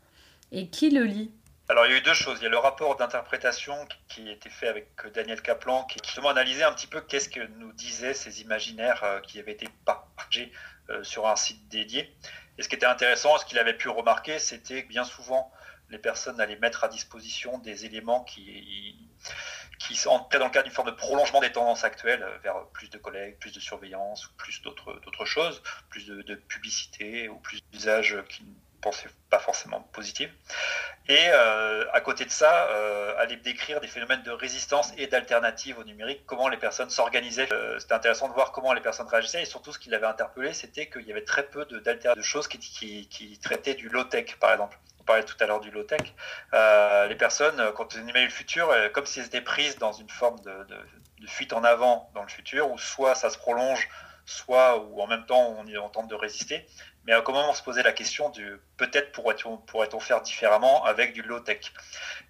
et 0.52 0.68
qui 0.68 0.90
le 0.90 1.04
lit? 1.06 1.32
Alors 1.70 1.86
il 1.86 1.94
y 1.94 1.96
a 1.96 1.98
eu 2.00 2.02
deux 2.02 2.14
choses. 2.14 2.40
Il 2.42 2.44
y 2.44 2.48
a 2.48 2.50
le 2.50 2.58
rapport 2.58 2.98
d'interprétation 2.98 3.76
qui 4.10 4.28
a 4.28 4.34
été 4.34 4.50
fait 4.50 4.68
avec 4.68 4.90
Daniel 5.14 5.42
Kaplan, 5.42 5.86
qui 5.86 6.00
justement 6.04 6.30
analysait 6.30 6.64
un 6.64 6.74
petit 6.74 6.88
peu 6.88 7.00
qu'est-ce 7.00 7.30
que 7.30 7.48
nous 7.58 7.72
disaient 7.72 8.14
ces 8.14 8.42
imaginaires 8.42 9.04
euh, 9.06 9.22
qui 9.22 9.40
avaient 9.40 9.54
été 9.54 9.70
partagés 9.86 10.52
euh, 10.90 11.02
sur 11.02 11.28
un 11.28 11.38
site 11.38 11.70
dédié. 11.70 12.14
Et 12.58 12.64
ce 12.64 12.68
qui 12.68 12.76
était 12.76 12.86
intéressant, 12.86 13.38
ce 13.38 13.46
qu'il 13.46 13.58
avait 13.58 13.74
pu 13.74 13.88
remarquer, 13.88 14.38
c'était 14.38 14.84
que 14.84 14.90
bien 14.90 15.06
souvent, 15.06 15.50
les 15.90 15.98
personnes 15.98 16.40
allaient 16.42 16.58
mettre 16.58 16.84
à 16.84 16.88
disposition 16.88 17.58
des 17.60 17.86
éléments 17.86 18.24
qui, 18.24 19.05
qui 19.80 20.08
entraient 20.08 20.40
dans 20.40 20.46
le 20.46 20.52
cadre 20.52 20.66
d'une 20.66 20.74
forme 20.74 20.90
de 20.90 20.96
prolongement 20.96 21.42
des 21.42 21.52
tendances 21.52 21.84
actuelles 21.84 22.24
euh, 22.24 22.38
vers 22.44 22.66
plus 22.74 22.90
de 22.90 22.98
collègues, 22.98 23.38
plus 23.40 23.52
de 23.52 23.60
surveillance, 23.60 24.30
plus 24.38 24.62
d'autres 24.62 25.26
choses, 25.26 25.62
plus 25.90 26.08
de, 26.08 26.36
publicité 26.36 27.30
ou 27.30 27.38
plus 27.38 27.62
d'usages 27.72 28.18
qui 28.30 28.44
ne 28.44 28.54
pensaient 28.82 29.10
pas 29.30 29.40
forcément 29.40 29.82
positifs. 29.94 30.32
Et 31.08 31.28
euh, 31.30 31.86
à 31.92 32.02
côté 32.02 32.26
de 32.26 32.32
ça, 32.32 32.68
euh, 32.70 33.16
aller 33.18 33.36
décrire 33.36 33.80
des 33.80 33.88
phénomènes 33.88 34.24
de 34.24 34.32
résistance 34.32 34.92
et 34.98 35.08
d'alternative 35.08 35.78
au 35.78 35.84
numérique, 35.84 36.24
comment 36.26 36.48
les 36.48 36.58
personnes 36.58 36.90
s'organisaient. 36.90 37.50
c'était 37.80 37.94
intéressant 37.94 38.28
de 38.28 38.34
voir 38.34 38.52
comment 38.52 38.74
les 38.74 38.82
personnes 38.82 39.08
réagissaient 39.08 39.44
et 39.44 39.46
surtout 39.46 39.72
ce 39.72 39.80
qui 39.80 39.90
l'avait 39.90 40.08
interpellé, 40.08 40.54
c'était 40.54 40.90
qu'il 40.90 41.06
y 41.06 41.12
avait 41.12 41.24
très 41.24 41.48
peu 41.48 41.66
de, 41.66 41.80
de 41.80 42.22
choses 42.22 42.48
qui, 42.48 42.60
qui 43.08 43.40
traitaient 43.40 43.76
du 43.76 43.90
low-tech, 43.90 44.38
par 44.40 44.52
exemple 44.52 44.78
parlait 45.06 45.24
tout 45.24 45.36
à 45.40 45.46
l'heure 45.46 45.62
du 45.62 45.72
low-tech, 45.72 46.02
euh, 46.54 47.08
les 47.08 47.16
personnes, 47.16 47.60
euh, 47.60 47.72
quand 47.72 47.94
elles 47.94 48.02
imaginaient 48.02 48.26
le 48.26 48.32
futur, 48.32 48.70
euh, 48.70 48.90
comme 48.90 49.06
si 49.06 49.20
elles 49.20 49.28
étaient 49.28 49.42
prises 49.42 49.78
dans 49.78 49.94
une 49.94 50.10
forme 50.10 50.40
de, 50.42 50.68
fuite 51.28 51.54
en 51.54 51.64
avant 51.64 52.12
dans 52.14 52.22
le 52.22 52.28
futur, 52.28 52.70
où 52.70 52.78
soit 52.78 53.16
ça 53.16 53.30
se 53.30 53.38
prolonge, 53.38 53.90
soit 54.26 54.78
ou 54.78 55.02
en 55.02 55.08
même 55.08 55.26
temps 55.26 55.56
on, 55.58 55.66
on 55.78 55.90
tente 55.90 56.08
de 56.08 56.16
résister. 56.16 56.68
Mais 57.06 57.14
à 57.14 57.22
comment 57.22 57.50
on 57.50 57.54
se 57.54 57.64
posait 57.64 57.84
la 57.84 57.94
question 57.94 58.30
du 58.30 58.60
peut-être 58.78 59.12
pourrait-on 59.12 59.58
pourrait 59.58 59.90
faire 60.00 60.22
différemment 60.22 60.84
avec 60.86 61.14
du 61.14 61.22
low-tech 61.22 61.72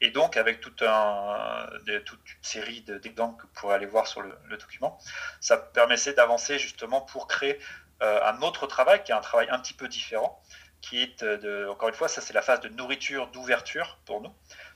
Et 0.01 0.11
donc 0.11 0.37
avec 0.37 0.61
toute 0.61 0.81
une 0.81 2.01
série 2.41 2.81
d'exemples 2.81 3.41
que 3.41 3.47
vous 3.47 3.53
pourrez 3.53 3.75
aller 3.75 3.85
voir 3.85 4.07
sur 4.07 4.21
le, 4.21 4.37
document, 4.57 4.97
ça 5.39 5.57
permettait 5.57 6.13
d'avancer 6.13 6.59
justement 6.59 7.01
pour 7.01 7.27
créer 7.27 7.59
un 8.01 8.41
autre 8.41 8.67
travail 8.67 9.03
qui 9.03 9.11
est 9.11 9.15
un 9.15 9.21
travail 9.21 9.47
un 9.49 9.59
petit 9.59 9.73
peu 9.73 9.87
différent, 9.87 10.41
qui 10.85 11.01
est, 11.01 11.23
euh, 11.23 11.37
de, 11.37 11.67
encore 11.67 11.89
une 11.89 11.95
fois, 11.95 12.07
ça 12.07 12.21
c'est 12.21 12.33
la 12.33 12.43
phase 12.43 12.59
de 12.59 12.69
nourriture, 12.69 13.27
d'ouverture 13.27 13.97
pour 14.05 14.21
nous, 14.21 14.31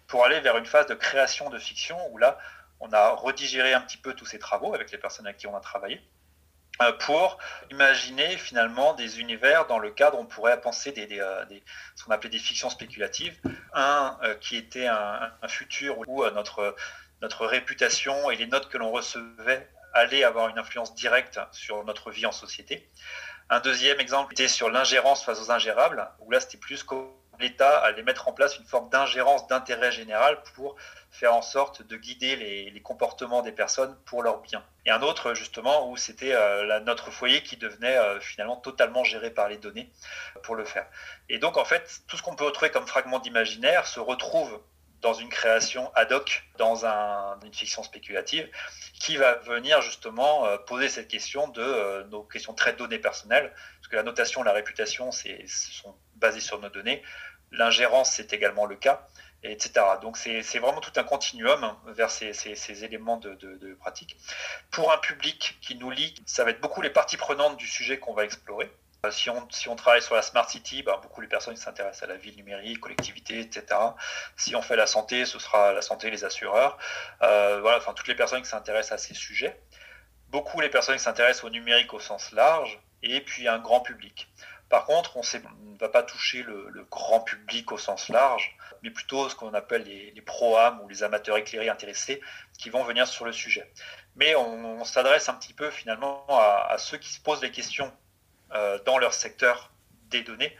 pour 0.07 0.25
aller 0.25 0.39
vers 0.39 0.57
une 0.57 0.65
phase 0.65 0.87
de 0.87 0.95
création 0.95 1.51
de 1.51 1.59
fiction 1.59 1.97
où 2.11 2.17
là, 2.17 2.39
on 2.79 2.91
a 2.93 3.09
redigéré 3.09 3.73
un 3.73 3.81
petit 3.81 3.97
peu 3.97 4.13
tous 4.13 4.25
ces 4.25 4.39
travaux 4.39 4.73
avec 4.73 4.91
les 4.91 4.97
personnes 4.97 5.27
avec 5.27 5.37
qui 5.37 5.47
on 5.47 5.55
a 5.55 5.59
travaillé. 5.59 6.01
pour 6.99 7.37
imaginer 7.69 8.37
finalement 8.37 8.93
des 8.93 9.19
univers 9.19 9.67
dans 9.67 9.79
le 9.79 9.91
cadre, 9.91 10.17
on 10.17 10.25
pourrait 10.25 10.61
penser 10.61 10.93
des, 10.93 11.19
ce 11.95 12.03
qu'on 12.03 12.11
appelait 12.11 12.29
des 12.29 12.39
fictions 12.39 12.69
spéculatives. 12.69 13.37
Un 13.73 14.17
qui 14.39 14.55
était 14.55 14.87
un, 14.87 15.29
un 15.41 15.47
futur 15.49 15.99
où 16.07 16.25
notre, 16.29 16.75
notre 17.21 17.45
réputation 17.45 18.31
et 18.31 18.37
les 18.37 18.47
notes 18.47 18.69
que 18.69 18.77
l'on 18.77 18.91
recevait 18.91 19.69
allaient 19.93 20.23
avoir 20.23 20.47
une 20.47 20.57
influence 20.57 20.95
directe 20.95 21.39
sur 21.51 21.83
notre 21.83 22.11
vie 22.11 22.25
en 22.25 22.31
société. 22.31 22.89
Un 23.51 23.61
deuxième 23.61 23.99
exemple 23.99 24.33
était 24.33 24.47
sur 24.47 24.69
l'ingérence 24.69 25.23
face 25.23 25.41
aux 25.41 25.51
ingérables, 25.51 26.07
où 26.19 26.29
là 26.29 26.39
c'était 26.39 26.59
plus 26.59 26.83
que 26.83 26.93
l'État 27.39 27.79
allait 27.79 28.03
mettre 28.03 28.27
en 28.27 28.33
place 28.33 28.59
une 28.59 28.65
forme 28.65 28.89
d'ingérence 28.89 29.47
d'intérêt 29.47 29.91
général 29.91 30.43
pour 30.53 30.75
faire 31.09 31.33
en 31.33 31.41
sorte 31.41 31.81
de 31.81 31.95
guider 31.95 32.35
les, 32.35 32.81
comportements 32.81 33.41
des 33.41 33.51
personnes 33.51 33.97
pour 34.05 34.21
leur 34.21 34.41
bien. 34.41 34.63
Et 34.85 34.91
un 34.91 35.01
autre 35.01 35.33
justement 35.33 35.89
où 35.89 35.97
c'était 35.97 36.33
euh, 36.33 36.79
notre 36.81 37.09
foyer 37.11 37.41
qui 37.41 37.57
devenait 37.57 37.97
euh, 37.97 38.19
finalement 38.19 38.57
totalement 38.57 39.03
géré 39.03 39.31
par 39.31 39.49
les 39.49 39.57
données 39.57 39.89
pour 40.43 40.55
le 40.55 40.65
faire. 40.65 40.85
Et 41.27 41.39
donc 41.39 41.57
en 41.57 41.65
fait, 41.65 42.01
tout 42.07 42.17
ce 42.17 42.21
qu'on 42.21 42.35
peut 42.35 42.45
retrouver 42.45 42.69
comme 42.69 42.87
fragment 42.87 43.19
d'imaginaire 43.19 43.87
se 43.87 43.99
retrouve 43.99 44.61
dans 45.01 45.13
une 45.13 45.29
création 45.29 45.91
ad 45.95 46.11
hoc, 46.11 46.43
dans 46.57 46.85
une 46.85 47.53
fiction 47.53 47.83
spéculative, 47.83 48.49
qui 48.93 49.17
va 49.17 49.35
venir 49.35 49.81
justement 49.81 50.45
euh, 50.45 50.57
poser 50.57 50.89
cette 50.89 51.07
question 51.07 51.47
de 51.47 51.61
euh, 51.61 52.03
nos 52.05 52.23
questions 52.23 52.53
très 52.53 52.73
données 52.73 52.99
personnelles, 52.99 53.53
parce 53.77 53.87
que 53.87 53.95
la 53.95 54.03
notation, 54.03 54.43
la 54.43 54.51
réputation, 54.51 55.11
c'est, 55.11 55.45
sont 55.47 55.95
basées 56.15 56.41
sur 56.41 56.59
nos 56.59 56.69
données, 56.69 57.01
l'ingérence, 57.51 58.11
c'est 58.11 58.33
également 58.33 58.65
le 58.65 58.75
cas, 58.75 59.07
etc. 59.43 59.85
Donc 60.01 60.17
c'est, 60.17 60.41
vraiment 60.59 60.81
tout 60.81 60.91
un 60.97 61.03
continuum 61.03 61.73
vers 61.87 62.11
ces, 62.11 62.83
éléments 62.83 63.17
de, 63.17 63.35
de, 63.35 63.73
pratique. 63.75 64.17
Pour 64.71 64.91
un 64.91 64.97
public 64.97 65.57
qui 65.61 65.75
nous 65.75 65.89
lit, 65.89 66.13
ça 66.25 66.43
va 66.43 66.51
être 66.51 66.61
beaucoup 66.61 66.81
les 66.81 66.89
parties 66.89 67.17
prenantes 67.17 67.57
du 67.57 67.67
sujet 67.67 67.99
qu'on 67.99 68.13
va 68.13 68.25
explorer. 68.25 68.71
Euh, 69.05 69.11
si 69.11 69.29
on, 69.29 69.75
travaille 69.77 70.01
sur 70.01 70.15
la 70.15 70.21
smart 70.21 70.49
city, 70.49 70.83
ben, 70.83 70.97
beaucoup 71.01 71.21
les 71.21 71.27
personnes 71.27 71.55
s'intéressent 71.55 72.03
à 72.03 72.07
la 72.07 72.17
ville 72.17 72.35
numérique, 72.35 72.81
collectivité, 72.81 73.39
etc. 73.39 73.65
Si 74.35 74.55
on 74.55 74.61
fait 74.61 74.75
la 74.75 74.87
santé, 74.87 75.25
ce 75.25 75.39
sera 75.39 75.71
la 75.71 75.81
santé, 75.81 76.09
les 76.09 76.25
assureurs. 76.25 76.77
Euh, 77.21 77.59
voilà, 77.61 77.77
enfin 77.77 77.93
toutes 77.93 78.09
les 78.09 78.15
personnes 78.15 78.41
qui 78.41 78.49
s'intéressent 78.49 78.91
à 78.91 78.97
ces 78.97 79.13
sujets. 79.13 79.57
Beaucoup 80.27 80.59
les 80.59 80.69
personnes 80.69 80.97
qui 80.97 81.03
s'intéressent 81.03 81.45
au 81.45 81.49
numérique 81.49 81.93
au 81.93 81.99
sens 81.99 82.33
large, 82.33 82.79
et 83.01 83.21
puis 83.21 83.47
un 83.47 83.59
grand 83.59 83.79
public. 83.79 84.27
Par 84.67 84.85
contre, 84.85 85.15
on, 85.17 85.21
ne 85.21 85.77
va 85.79 85.89
pas 85.89 86.03
toucher 86.03 86.43
le, 86.43 86.85
grand 86.91 87.21
public 87.21 87.71
au 87.71 87.77
sens 87.77 88.09
large, 88.09 88.55
mais 88.83 88.91
plutôt 88.91 89.29
ce 89.29 89.35
qu'on 89.35 89.53
appelle 89.53 89.83
les, 89.83 90.21
pro-âmes 90.21 90.81
ou 90.81 90.89
les 90.89 91.03
amateurs 91.03 91.37
éclairés 91.37 91.69
intéressés 91.69 92.21
qui 92.57 92.69
vont 92.69 92.83
venir 92.83 93.07
sur 93.07 93.25
le 93.25 93.31
sujet. 93.31 93.71
Mais 94.15 94.35
on, 94.35 94.83
s'adresse 94.83 95.29
un 95.29 95.35
petit 95.35 95.53
peu 95.53 95.71
finalement 95.71 96.25
à, 96.29 96.67
à 96.69 96.77
ceux 96.77 96.97
qui 96.97 97.09
se 97.09 97.21
posent 97.21 97.39
des 97.39 97.51
questions 97.51 97.91
dans 98.85 98.97
leur 98.97 99.13
secteur 99.13 99.71
des 100.09 100.23
données 100.23 100.55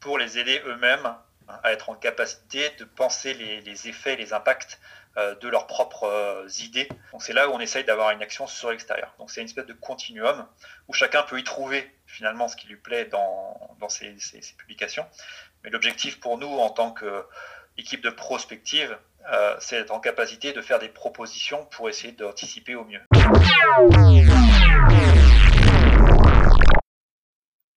pour 0.00 0.18
les 0.18 0.38
aider 0.38 0.60
eux-mêmes 0.66 1.14
à 1.62 1.72
être 1.72 1.90
en 1.90 1.94
capacité 1.94 2.70
de 2.78 2.84
penser 2.84 3.34
les, 3.34 3.88
effets, 3.88 4.16
les 4.16 4.32
impacts 4.32 4.80
euh, 5.16 5.34
de 5.36 5.48
leurs 5.48 5.66
propres 5.66 6.04
euh, 6.04 6.48
idées. 6.60 6.88
Donc 7.12 7.22
c'est 7.22 7.32
là 7.32 7.48
où 7.48 7.52
on 7.52 7.60
essaye 7.60 7.84
d'avoir 7.84 8.10
une 8.10 8.22
action 8.22 8.46
sur 8.46 8.70
l'extérieur. 8.70 9.14
Donc 9.18 9.30
c'est 9.30 9.40
une 9.40 9.46
espèce 9.46 9.66
de 9.66 9.74
continuum 9.74 10.46
où 10.88 10.92
chacun 10.92 11.22
peut 11.22 11.38
y 11.38 11.44
trouver 11.44 11.90
finalement 12.06 12.48
ce 12.48 12.56
qui 12.56 12.68
lui 12.68 12.76
plaît 12.76 13.04
dans, 13.06 13.76
dans 13.80 13.88
ces, 13.88 14.16
publications. 14.56 15.06
Mais 15.62 15.70
l'objectif 15.70 16.20
pour 16.20 16.38
nous 16.38 16.58
en 16.58 16.70
tant 16.70 16.94
qu'équipe 16.94 18.02
de 18.02 18.10
prospective, 18.10 18.96
c'est 19.60 19.78
d'être 19.78 19.92
en 19.92 20.00
capacité 20.00 20.52
de 20.52 20.60
faire 20.60 20.80
des 20.80 20.88
propositions 20.88 21.64
pour 21.66 21.88
essayer 21.88 22.12
d'anticiper 22.12 22.74
au 22.74 22.84
mieux. 22.84 23.00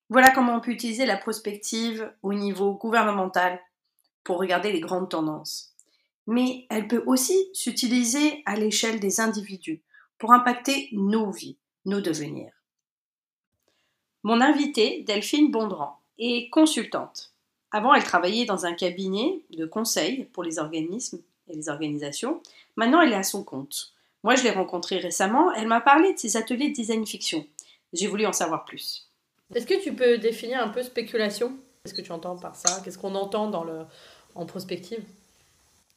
Voilà 0.09 0.31
comment 0.31 0.55
on 0.55 0.62
peut 0.62 0.71
utiliser 0.71 1.05
la 1.05 1.17
prospective 1.17 2.12
au 2.21 2.33
niveau 2.33 2.74
gouvernemental 2.74 3.59
pour 4.24 4.38
regarder 4.38 4.71
les 4.71 4.79
grandes 4.79 5.09
tendances. 5.09 5.74
Mais 6.27 6.65
elle 6.69 6.88
peut 6.88 7.03
aussi 7.05 7.50
s'utiliser 7.53 8.43
à 8.45 8.55
l'échelle 8.55 9.00
des 9.00 9.19
individus 9.19 9.81
pour 10.17 10.31
impacter 10.31 10.89
nos 10.91 11.31
vies, 11.31 11.57
nos 11.85 12.01
devenirs. 12.01 12.53
Mon 14.24 14.41
invitée, 14.41 15.03
Delphine 15.03 15.51
Bondran, 15.51 16.00
est 16.17 16.50
consultante. 16.50 17.33
Avant, 17.71 17.93
elle 17.93 18.03
travaillait 18.03 18.45
dans 18.45 18.65
un 18.65 18.74
cabinet 18.74 19.41
de 19.51 19.65
conseil 19.65 20.25
pour 20.33 20.43
les 20.43 20.59
organismes 20.59 21.21
et 21.47 21.55
les 21.55 21.69
organisations. 21.69 22.41
Maintenant, 22.75 23.01
elle 23.01 23.12
est 23.12 23.17
à 23.17 23.24
son 23.24 23.43
compte. 23.43 23.93
Moi, 24.24 24.35
je 24.35 24.43
l'ai 24.43 24.51
rencontrée 24.51 24.97
récemment. 24.97 25.53
Elle 25.53 25.67
m'a 25.67 25.81
parlé 25.81 26.13
de 26.13 26.17
ses 26.17 26.38
ateliers 26.38 26.69
de 26.69 26.74
design 26.74 27.05
fiction. 27.05 27.45
J'ai 27.93 28.07
voulu 28.07 28.25
en 28.25 28.33
savoir 28.33 28.65
plus. 28.65 29.04
Est-ce 29.53 29.67
que 29.67 29.81
tu 29.81 29.93
peux 29.93 30.17
définir 30.17 30.61
un 30.61 30.69
peu 30.69 30.81
spéculation? 30.81 31.57
Qu'est-ce 31.83 31.93
que 31.93 32.01
tu 32.01 32.11
entends 32.11 32.35
par 32.35 32.55
ça? 32.55 32.81
Qu'est-ce 32.83 32.97
qu'on 32.97 33.13
entend 33.13 33.47
dans 33.47 33.63
le, 33.63 33.85
en 34.33 34.45
prospective? 34.45 35.03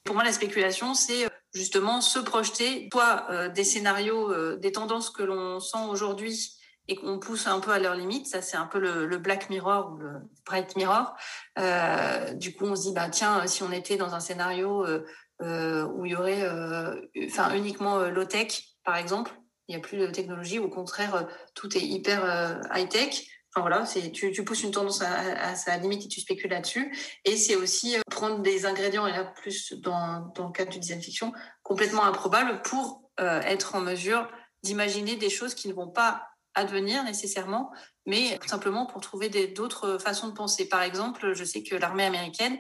Pour 0.05 0.15
moi, 0.15 0.25
la 0.25 0.33
spéculation, 0.33 0.95
c'est 0.95 1.25
euh, 1.27 1.29
justement 1.53 2.01
se 2.01 2.19
projeter, 2.19 2.89
soit 2.93 3.27
euh, 3.31 3.49
des 3.49 3.65
scénarios, 3.65 4.33
euh, 4.33 4.57
des 4.57 4.73
tendances 4.73 5.11
que 5.11 5.23
l'on 5.23 5.61
sent 5.61 5.87
aujourd'hui 5.89 6.53
et 6.89 6.97
qu'on 6.97 7.19
pousse 7.19 7.47
un 7.47 7.61
peu 7.61 7.73
à 7.73 7.79
leur 7.79 7.95
limite. 7.95 8.27
Ça, 8.27 8.41
c'est 8.41 8.57
un 8.57 8.67
peu 8.67 8.79
le, 8.79 9.19
Black 9.19 9.51
Mirror 9.51 9.93
ou 9.93 9.97
le 9.99 10.13
Bright 10.47 10.77
Mirror. 10.77 11.15
du 12.37 12.55
coup, 12.55 12.65
on 12.65 12.75
se 12.75 12.83
dit, 12.83 12.93
bah, 12.95 13.11
tiens, 13.11 13.47
si 13.47 13.63
on 13.63 13.73
était 13.73 13.97
dans 13.97 14.15
un 14.15 14.21
scénario 14.21 14.87
où 15.41 16.07
il 16.07 16.13
y 16.13 16.17
aurait 16.17 16.49
enfin, 17.27 17.55
uniquement 17.55 17.99
low-tech, 17.99 18.63
par 18.85 18.97
exemple, 18.97 19.33
il 19.69 19.77
n'y 19.77 19.83
a 19.83 19.87
plus 19.87 19.99
de 19.99 20.07
technologie, 20.07 20.59
au 20.59 20.71
contraire, 20.71 21.29
tout 21.55 21.77
est 21.77 21.83
hyper 21.83 22.25
voilà, 23.61 23.85
tu, 24.13 24.45
pousses 24.45 24.63
une 24.63 24.71
tendance 24.71 25.03
à, 25.03 25.55
sa 25.55 25.77
limite 25.77 26.05
et 26.05 26.09
tu 26.09 26.21
spécules 26.21 26.51
là-dessus. 26.51 26.95
Et 27.25 27.37
c'est 27.37 27.57
aussi 27.57 27.97
euh, 27.97 28.01
prendre 28.11 28.41
des 28.41 28.67
ingrédients, 28.67 29.07
et 29.07 29.13
là 29.13 29.25
plus 29.25 29.73
dans, 29.75 30.33
dans 30.35 30.47
le 30.47 30.53
cadre 30.53 30.71
du 30.71 30.79
design 30.79 31.01
fiction, 31.01 31.33
complètement 31.63 32.05
improbables 32.05 32.63
pour 32.63 33.11
euh, 33.21 33.41
être 33.43 33.75
en 33.75 33.81
mesure 33.81 34.29
d'imaginer 34.63 35.17
des 35.17 35.31
choses 35.31 35.55
qui 35.55 35.69
ne 35.69 35.73
vont 35.73 35.89
pas 35.89 36.29
advenir 36.55 37.05
nécessairement, 37.05 37.71
mais 38.07 38.39
simplement 38.47 38.87
pour 38.87 39.01
trouver 39.01 39.29
d'autres 39.49 39.99
façons 39.99 40.29
de 40.29 40.33
penser. 40.33 40.69
Par 40.69 40.83
exemple, 40.83 41.33
je 41.33 41.45
sais 41.45 41.63
que 41.63 41.77
l'armée 41.77 42.05
américaine 42.05 42.59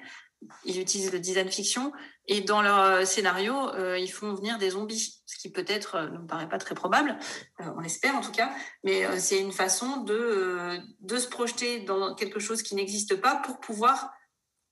ils 0.64 0.80
utilisent 0.80 1.12
le 1.12 1.20
design 1.20 1.50
fiction 1.50 1.92
et 2.26 2.42
dans 2.42 2.62
leur 2.62 2.78
euh, 2.80 3.04
scénario, 3.04 3.54
euh, 3.74 3.98
ils 3.98 4.10
font 4.10 4.34
venir 4.34 4.58
des 4.58 4.70
zombies, 4.70 5.20
ce 5.26 5.38
qui 5.38 5.50
peut-être 5.50 5.96
euh, 5.96 6.08
ne 6.08 6.18
me 6.18 6.26
paraît 6.26 6.48
pas 6.48 6.58
très 6.58 6.74
probable, 6.74 7.16
on 7.58 7.80
l'espère 7.80 8.14
en 8.14 8.20
tout 8.20 8.32
cas, 8.32 8.50
mais 8.84 9.18
c'est 9.18 9.40
une 9.40 9.52
façon 9.52 10.02
de, 10.02 10.78
de 11.00 11.16
se 11.16 11.28
projeter 11.28 11.80
dans 11.80 12.14
quelque 12.14 12.38
chose 12.38 12.62
qui 12.62 12.74
n'existe 12.74 13.16
pas 13.16 13.36
pour 13.36 13.58
pouvoir 13.60 14.12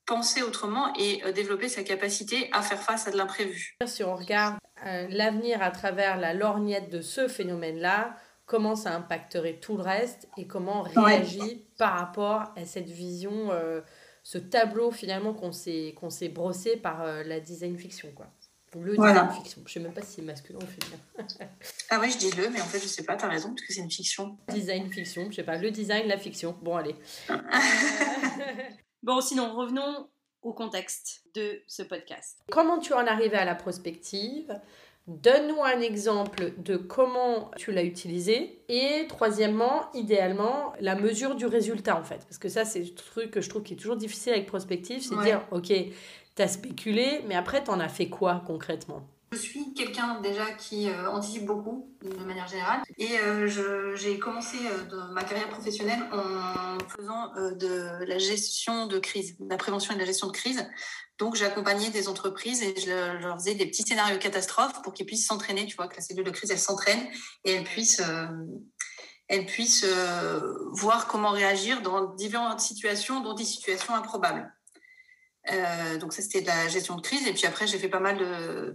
penser 0.04 0.42
autrement 0.42 0.92
et 0.94 1.20
développer 1.32 1.68
sa 1.68 1.82
capacité 1.82 2.48
à 2.52 2.62
faire 2.62 2.80
face 2.80 3.08
à 3.08 3.10
de 3.10 3.16
l'imprévu. 3.16 3.76
Si 3.86 4.04
on 4.04 4.14
regarde 4.14 4.56
l'avenir 4.84 5.62
à 5.62 5.72
travers 5.72 6.16
la 6.16 6.32
lorgnette 6.32 6.90
de 6.90 7.00
ce 7.00 7.26
phénomène-là, 7.26 8.16
comment 8.44 8.76
ça 8.76 8.94
impacterait 8.94 9.58
tout 9.58 9.76
le 9.76 9.82
reste 9.82 10.28
et 10.36 10.46
comment 10.46 10.82
on 10.82 10.82
réagit 10.82 11.66
par 11.76 11.98
rapport 11.98 12.52
à 12.54 12.64
cette 12.64 12.88
vision 12.88 13.50
ce 14.26 14.38
tableau 14.38 14.90
finalement 14.90 15.34
qu'on 15.34 15.52
s'est 15.52 15.94
qu'on 15.96 16.10
s'est 16.10 16.28
brossé 16.28 16.76
par 16.76 17.02
euh, 17.02 17.22
la 17.22 17.38
design 17.38 17.78
fiction 17.78 18.10
quoi. 18.10 18.26
Le 18.74 18.96
design 18.96 19.30
fiction. 19.30 19.62
Je 19.64 19.72
sais 19.72 19.80
même 19.80 19.92
pas 19.92 20.02
si 20.02 20.16
c'est 20.16 20.22
masculin 20.22 20.58
ou 20.60 20.66
féminin. 20.66 21.00
ah 21.90 22.00
ouais, 22.00 22.10
je 22.10 22.18
dis 22.18 22.30
le, 22.32 22.50
mais 22.50 22.60
en 22.60 22.64
fait, 22.64 22.80
je 22.80 22.88
sais 22.88 23.04
pas, 23.04 23.16
tu 23.16 23.24
as 23.24 23.28
raison, 23.28 23.50
parce 23.50 23.62
que 23.62 23.72
c'est 23.72 23.80
une 23.80 23.90
fiction. 23.90 24.36
Design 24.48 24.90
fiction, 24.92 25.30
je 25.30 25.36
sais 25.36 25.44
pas, 25.44 25.56
le 25.56 25.70
design, 25.70 26.08
la 26.08 26.18
fiction. 26.18 26.58
Bon, 26.60 26.76
allez. 26.76 26.94
bon, 29.02 29.20
sinon, 29.22 29.54
revenons 29.54 30.10
au 30.42 30.52
contexte 30.52 31.22
de 31.34 31.62
ce 31.68 31.84
podcast. 31.84 32.40
Comment 32.50 32.78
tu 32.78 32.92
en 32.92 33.06
arrivé 33.06 33.36
à 33.36 33.46
la 33.46 33.54
prospective? 33.54 34.60
Donne-nous 35.06 35.62
un 35.62 35.80
exemple 35.80 36.52
de 36.58 36.76
comment 36.76 37.52
tu 37.56 37.70
l'as 37.70 37.84
utilisé. 37.84 38.60
Et 38.68 39.06
troisièmement, 39.08 39.90
idéalement, 39.94 40.72
la 40.80 40.96
mesure 40.96 41.36
du 41.36 41.46
résultat 41.46 41.98
en 41.98 42.02
fait. 42.02 42.18
Parce 42.24 42.38
que 42.38 42.48
ça, 42.48 42.64
c'est 42.64 42.80
le 42.80 42.92
truc 42.94 43.30
que 43.30 43.40
je 43.40 43.48
trouve 43.48 43.62
qui 43.62 43.74
est 43.74 43.76
toujours 43.76 43.96
difficile 43.96 44.32
avec 44.32 44.46
prospective, 44.46 45.02
c'est 45.02 45.14
de 45.14 45.22
dire, 45.22 45.46
ok, 45.52 45.72
tu 46.36 46.42
as 46.42 46.48
spéculé, 46.48 47.22
mais 47.28 47.36
après, 47.36 47.62
tu 47.62 47.70
en 47.70 47.78
as 47.78 47.88
fait 47.88 48.08
quoi 48.08 48.42
concrètement? 48.46 49.06
Je 49.36 49.42
suis 49.42 49.74
quelqu'un 49.74 50.20
déjà 50.20 50.50
qui 50.52 50.88
euh, 50.88 51.10
anticipe 51.10 51.44
beaucoup 51.44 51.92
de 52.02 52.24
manière 52.24 52.48
générale 52.48 52.82
et 52.98 53.18
euh, 53.18 53.94
j'ai 53.96 54.18
commencé 54.18 54.56
euh, 54.66 55.12
ma 55.12 55.22
carrière 55.24 55.48
professionnelle 55.48 56.02
en 56.12 56.78
faisant 56.88 57.32
de 57.54 58.04
la 58.04 58.18
gestion 58.18 58.86
de 58.86 58.98
crise, 58.98 59.38
de 59.38 59.48
la 59.48 59.56
prévention 59.56 59.92
et 59.92 59.96
de 59.96 60.00
la 60.00 60.06
gestion 60.06 60.28
de 60.28 60.32
crise. 60.32 60.66
Donc 61.18 61.34
j'accompagnais 61.34 61.90
des 61.90 62.08
entreprises 62.08 62.62
et 62.62 62.74
je 62.78 63.20
leur 63.20 63.36
faisais 63.36 63.54
des 63.54 63.66
petits 63.66 63.82
scénarios 63.82 64.18
catastrophes 64.18 64.82
pour 64.82 64.92
qu'ils 64.92 65.06
puissent 65.06 65.26
s'entraîner, 65.26 65.66
tu 65.66 65.76
vois, 65.76 65.88
que 65.88 65.96
la 65.96 66.02
cellule 66.02 66.24
de 66.24 66.30
crise 66.30 66.50
elle 66.50 66.58
s'entraîne 66.58 67.06
et 67.44 67.52
elle 67.52 67.64
puisse 67.64 68.02
elle 69.28 69.46
puisse 69.46 69.84
voir 70.72 71.08
comment 71.08 71.30
réagir 71.30 71.82
dans 71.82 72.14
différentes 72.14 72.60
situations, 72.60 73.20
dont 73.20 73.34
des 73.34 73.44
situations 73.44 73.94
improbables. 73.94 74.52
Euh, 75.52 75.98
donc 75.98 76.12
ça, 76.12 76.22
c'était 76.22 76.40
de 76.40 76.46
la 76.46 76.68
gestion 76.68 76.96
de 76.96 77.00
crise. 77.00 77.26
Et 77.26 77.32
puis 77.32 77.46
après, 77.46 77.66
j'ai 77.66 77.78
fait 77.78 77.88
pas 77.88 78.00
mal 78.00 78.18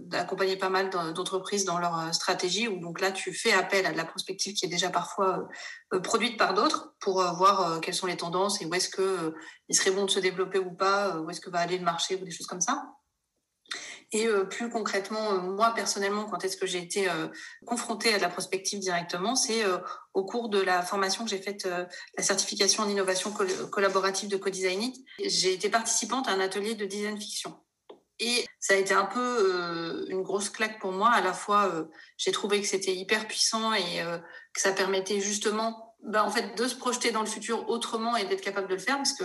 d'accompagner 0.06 0.56
pas 0.56 0.70
mal 0.70 0.90
d'entreprises 0.90 1.64
dans 1.64 1.78
leur 1.78 1.98
euh, 1.98 2.12
stratégie. 2.12 2.68
Où 2.68 2.80
donc 2.80 3.00
là, 3.00 3.12
tu 3.12 3.32
fais 3.32 3.52
appel 3.52 3.86
à 3.86 3.92
de 3.92 3.96
la 3.96 4.04
prospective 4.04 4.54
qui 4.54 4.66
est 4.66 4.68
déjà 4.68 4.90
parfois 4.90 5.48
euh, 5.92 6.00
produite 6.00 6.38
par 6.38 6.54
d'autres 6.54 6.94
pour 7.00 7.22
voir 7.34 7.80
quelles 7.80 7.94
sont 7.94 8.06
les 8.06 8.16
tendances 8.16 8.62
et 8.62 8.66
où 8.66 8.74
est-ce 8.74 8.88
que 8.88 9.34
il 9.68 9.76
serait 9.76 9.90
bon 9.90 10.04
de 10.04 10.10
se 10.10 10.20
développer 10.20 10.58
ou 10.58 10.72
pas, 10.72 11.16
où 11.18 11.30
est-ce 11.30 11.40
que 11.40 11.50
va 11.50 11.58
aller 11.58 11.78
le 11.78 11.84
marché 11.84 12.16
ou 12.16 12.24
des 12.24 12.30
choses 12.30 12.46
comme 12.46 12.60
ça. 12.60 12.82
Et 14.12 14.26
euh, 14.26 14.44
plus 14.44 14.68
concrètement, 14.68 15.32
euh, 15.32 15.38
moi 15.38 15.72
personnellement, 15.74 16.26
quand 16.26 16.44
est-ce 16.44 16.58
que 16.58 16.66
j'ai 16.66 16.78
été 16.78 17.08
euh, 17.08 17.28
confrontée 17.66 18.12
à 18.12 18.18
de 18.18 18.22
la 18.22 18.28
prospective 18.28 18.78
directement, 18.78 19.34
c'est 19.34 19.64
au 20.12 20.24
cours 20.24 20.50
de 20.50 20.60
la 20.60 20.82
formation 20.82 21.24
que 21.24 21.30
j'ai 21.30 21.38
faite, 21.38 21.66
la 21.66 22.22
certification 22.22 22.82
en 22.82 22.88
innovation 22.88 23.32
collaborative 23.70 24.28
de 24.28 24.36
co-designing. 24.36 24.92
J'ai 25.24 25.54
été 25.54 25.70
participante 25.70 26.28
à 26.28 26.32
un 26.32 26.40
atelier 26.40 26.74
de 26.74 26.84
design 26.84 27.18
fiction. 27.18 27.58
Et 28.18 28.46
ça 28.60 28.74
a 28.74 28.76
été 28.76 28.94
un 28.94 29.06
peu 29.06 30.06
une 30.08 30.22
grosse 30.22 30.50
claque 30.50 30.78
pour 30.78 30.92
moi. 30.92 31.10
À 31.10 31.22
la 31.22 31.32
fois, 31.32 31.88
j'ai 32.18 32.30
trouvé 32.30 32.60
que 32.60 32.66
c'était 32.68 32.94
hyper 32.94 33.26
puissant 33.26 33.72
et 33.72 34.04
que 34.52 34.60
ça 34.60 34.72
permettait 34.72 35.20
justement 35.20 35.96
ben, 36.02 36.22
en 36.22 36.30
fait, 36.30 36.56
de 36.56 36.68
se 36.68 36.74
projeter 36.74 37.10
dans 37.10 37.20
le 37.20 37.26
futur 37.26 37.68
autrement 37.68 38.16
et 38.16 38.26
d'être 38.26 38.42
capable 38.42 38.68
de 38.68 38.74
le 38.74 38.80
faire 38.80 38.96
parce 38.96 39.14
que 39.14 39.24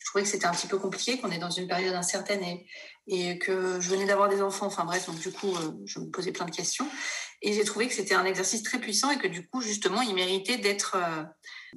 je 0.00 0.06
trouvais 0.06 0.24
que 0.24 0.30
c'était 0.30 0.46
un 0.46 0.52
petit 0.52 0.66
peu 0.66 0.78
compliqué, 0.78 1.18
qu'on 1.18 1.30
est 1.30 1.38
dans 1.38 1.50
une 1.50 1.68
période 1.68 1.94
incertaine 1.94 2.42
et, 2.42 2.66
et 3.06 3.38
que 3.38 3.80
je 3.80 3.90
venais 3.90 4.06
d'avoir 4.06 4.28
des 4.30 4.40
enfants. 4.40 4.66
Enfin 4.66 4.84
bref, 4.84 5.06
donc 5.06 5.18
du 5.18 5.30
coup, 5.30 5.54
euh, 5.54 5.72
je 5.84 6.00
me 6.00 6.10
posais 6.10 6.32
plein 6.32 6.46
de 6.46 6.50
questions. 6.50 6.88
Et 7.42 7.52
j'ai 7.52 7.64
trouvé 7.64 7.86
que 7.86 7.94
c'était 7.94 8.14
un 8.14 8.24
exercice 8.24 8.62
très 8.62 8.78
puissant 8.78 9.10
et 9.10 9.18
que 9.18 9.26
du 9.26 9.46
coup, 9.46 9.60
justement, 9.60 10.00
il 10.00 10.14
méritait 10.14 10.56
d'être 10.56 10.96
euh, 10.96 11.22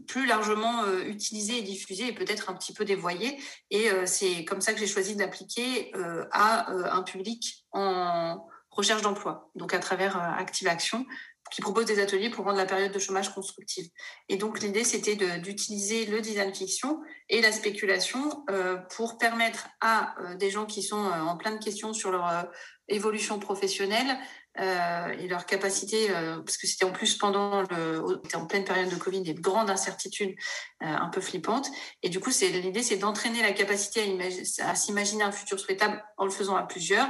plus 0.07 0.25
largement 0.25 0.83
euh, 0.83 1.03
utilisé 1.03 1.57
et 1.57 1.61
diffusé 1.63 2.07
et 2.07 2.13
peut-être 2.13 2.49
un 2.49 2.53
petit 2.53 2.73
peu 2.73 2.85
dévoyé. 2.85 3.37
Et 3.71 3.89
c'est 4.05 4.45
comme 4.45 4.61
ça 4.61 4.73
que 4.73 4.79
j'ai 4.79 4.87
choisi 4.87 5.15
d'appliquer 5.15 5.91
à 6.31 6.71
un 6.71 7.03
public 7.03 7.65
en 7.71 8.47
recherche 8.69 9.01
d'emploi, 9.01 9.51
donc 9.55 9.73
à 9.73 9.79
travers 9.79 10.17
Active 10.17 10.67
Action, 10.67 11.05
qui 11.53 11.62
propose 11.62 11.86
des 11.86 12.00
ateliers 12.00 12.31
pour 12.31 12.45
rendre 12.45 12.57
la 12.57 12.65
période 12.65 12.91
de 12.91 12.98
chômage 12.98 13.31
constructive. 13.31 13.88
Et 14.27 14.38
donc 14.38 14.60
l'idée, 14.60 14.83
c'était 14.83 15.15
d'utiliser 15.38 16.07
le 16.07 16.19
design 16.19 16.53
fiction 16.53 17.00
et 17.29 17.41
la 17.41 17.51
spéculation 17.51 18.43
euh, 18.50 18.77
pour 18.95 19.19
permettre 19.19 19.67
à 19.79 20.15
euh, 20.19 20.36
des 20.36 20.50
gens 20.50 20.65
qui 20.65 20.81
sont 20.81 21.05
euh, 21.05 21.22
en 21.22 21.38
plein 21.38 21.51
de 21.51 21.63
questions 21.63 21.93
sur 21.93 22.12
leur 22.12 22.48
évolution 22.88 23.38
professionnelle 23.38 24.17
et 24.55 25.27
leur 25.27 25.48
capacité, 25.48 26.10
parce 26.10 26.57
que 26.57 26.67
c'était 26.67 26.86
en 26.86 26.91
plus 26.91 27.17
pendant 27.17 27.63
le, 27.63 28.22
en 28.36 28.45
pleine 28.45 28.63
période 28.63 28.89
de 28.89 28.95
Covid, 28.95 29.24
des 29.24 29.33
grandes 29.33 29.72
incertitudes 29.72 30.36
un 30.79 31.10
peu 31.10 31.22
flippantes. 31.22 31.69
Et 32.03 32.10
du 32.10 32.19
coup, 32.19 32.29
l'idée, 32.29 32.83
c'est 32.83 32.98
d'entraîner 32.98 33.41
la 33.41 33.53
capacité 33.53 34.15
à 34.60 34.75
s'imaginer 34.75 35.24
un 35.24 35.31
futur 35.31 35.60
souhaitable 35.60 36.03
en 36.17 36.25
le 36.25 36.29
faisant 36.29 36.55
à 36.55 36.63
plusieurs. 36.63 37.10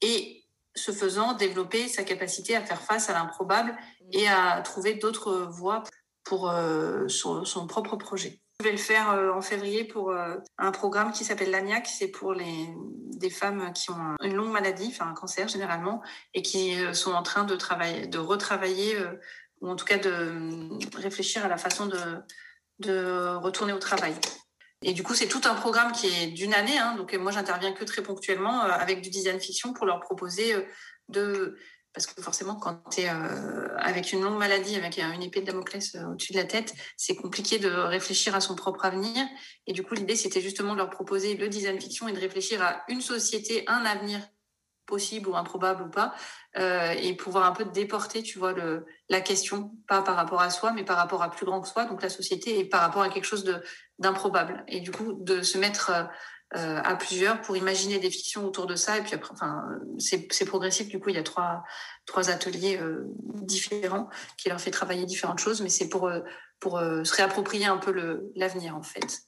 Et 0.00 0.41
ce 0.74 0.92
faisant, 0.92 1.34
développer 1.34 1.88
sa 1.88 2.02
capacité 2.02 2.56
à 2.56 2.62
faire 2.62 2.80
face 2.80 3.10
à 3.10 3.12
l'improbable 3.12 3.76
et 4.12 4.28
à 4.28 4.60
trouver 4.62 4.94
d'autres 4.94 5.34
voies 5.50 5.82
pour 6.24 6.50
euh, 6.50 7.08
son, 7.08 7.66
propre 7.66 7.96
projet. 7.96 8.40
Je 8.60 8.64
vais 8.64 8.72
le 8.72 8.78
faire 8.78 9.10
euh, 9.10 9.32
en 9.32 9.42
février 9.42 9.84
pour 9.84 10.10
euh, 10.10 10.36
un 10.58 10.70
programme 10.70 11.12
qui 11.12 11.24
s'appelle 11.24 11.50
l'ANIAC. 11.50 11.86
C'est 11.86 12.08
pour 12.08 12.32
les, 12.32 12.68
des 13.16 13.30
femmes 13.30 13.72
qui 13.72 13.90
ont 13.90 14.16
une 14.22 14.34
longue 14.34 14.52
maladie, 14.52 14.88
enfin 14.88 15.10
un 15.10 15.14
cancer 15.14 15.48
généralement, 15.48 16.02
et 16.34 16.42
qui 16.42 16.76
sont 16.94 17.12
en 17.12 17.22
train 17.22 17.44
de, 17.44 17.56
travailler, 17.56 18.06
de 18.06 18.18
retravailler, 18.18 18.96
ou 19.60 19.68
en 19.68 19.76
tout 19.76 19.84
cas 19.84 19.98
de 19.98 20.68
réfléchir 20.96 21.44
à 21.44 21.48
la 21.48 21.56
façon 21.56 21.86
de, 21.86 21.98
de 22.78 23.34
retourner 23.36 23.72
au 23.72 23.78
travail. 23.78 24.14
Et 24.82 24.92
du 24.92 25.02
coup, 25.02 25.14
c'est 25.14 25.28
tout 25.28 25.40
un 25.44 25.54
programme 25.54 25.92
qui 25.92 26.06
est 26.06 26.26
d'une 26.28 26.54
année. 26.54 26.78
Hein, 26.78 26.96
donc, 26.96 27.14
moi, 27.14 27.32
j'interviens 27.32 27.72
que 27.72 27.84
très 27.84 28.02
ponctuellement 28.02 28.64
euh, 28.64 28.68
avec 28.68 29.00
du 29.00 29.10
design 29.10 29.40
fiction 29.40 29.72
pour 29.72 29.86
leur 29.86 30.00
proposer 30.00 30.54
euh, 30.54 30.62
de. 31.08 31.56
Parce 31.94 32.06
que 32.06 32.22
forcément, 32.22 32.56
quand 32.56 32.82
tu 32.90 33.02
es 33.02 33.10
euh, 33.10 33.68
avec 33.76 34.12
une 34.12 34.22
longue 34.22 34.38
maladie, 34.38 34.76
avec 34.76 34.98
une 34.98 35.22
épée 35.22 35.42
de 35.42 35.46
Damoclès 35.46 35.94
au-dessus 36.10 36.32
de 36.32 36.38
la 36.38 36.44
tête, 36.44 36.74
c'est 36.96 37.14
compliqué 37.14 37.58
de 37.58 37.68
réfléchir 37.68 38.34
à 38.34 38.40
son 38.40 38.54
propre 38.54 38.86
avenir. 38.86 39.26
Et 39.66 39.74
du 39.74 39.82
coup, 39.82 39.92
l'idée, 39.92 40.16
c'était 40.16 40.40
justement 40.40 40.72
de 40.72 40.78
leur 40.78 40.88
proposer 40.88 41.36
le 41.36 41.48
design 41.48 41.78
fiction 41.78 42.08
et 42.08 42.12
de 42.12 42.18
réfléchir 42.18 42.62
à 42.62 42.82
une 42.88 43.02
société, 43.02 43.64
un 43.66 43.84
avenir 43.84 44.20
possible 44.86 45.28
ou 45.28 45.36
improbable 45.36 45.82
ou 45.82 45.90
pas, 45.90 46.14
et 46.56 47.14
pouvoir 47.14 47.44
un 47.44 47.52
peu 47.52 47.66
déporter, 47.66 48.22
tu 48.22 48.38
vois, 48.38 48.54
la 49.08 49.20
question, 49.20 49.72
pas 49.86 50.02
par 50.02 50.16
rapport 50.16 50.40
à 50.40 50.50
soi, 50.50 50.72
mais 50.72 50.84
par 50.84 50.96
rapport 50.96 51.22
à 51.22 51.30
plus 51.30 51.46
grand 51.46 51.60
que 51.60 51.68
soi, 51.68 51.84
donc 51.84 52.02
la 52.02 52.08
société, 52.08 52.58
et 52.58 52.64
par 52.64 52.80
rapport 52.80 53.02
à 53.02 53.10
quelque 53.10 53.24
chose 53.24 53.44
d'improbable. 54.02 54.64
Et 54.68 54.80
du 54.80 54.90
coup, 54.90 55.14
de 55.14 55.40
se 55.40 55.56
mettre 55.56 55.90
euh, 56.54 56.80
à 56.84 56.96
plusieurs 56.96 57.40
pour 57.40 57.56
imaginer 57.56 57.98
des 57.98 58.10
fictions 58.10 58.44
autour 58.44 58.66
de 58.66 58.74
ça. 58.74 58.98
Et 58.98 59.02
puis 59.02 59.14
après, 59.14 59.32
enfin, 59.32 59.64
c'est 59.98 60.44
progressif. 60.44 60.88
Du 60.88 61.00
coup, 61.00 61.08
il 61.08 61.16
y 61.16 61.18
a 61.18 61.22
trois, 61.22 61.62
trois 62.04 62.28
ateliers 62.28 62.78
euh, 62.78 63.04
différents 63.40 64.10
qui 64.36 64.50
leur 64.50 64.60
fait 64.60 64.70
travailler 64.70 65.06
différentes 65.06 65.38
choses, 65.38 65.62
mais 65.62 65.70
c'est 65.70 65.88
pour, 65.88 66.10
pour 66.60 66.78
se 66.78 67.14
réapproprier 67.14 67.66
un 67.66 67.78
peu 67.78 67.92
l'avenir, 68.36 68.76
en 68.76 68.82
fait. 68.82 69.22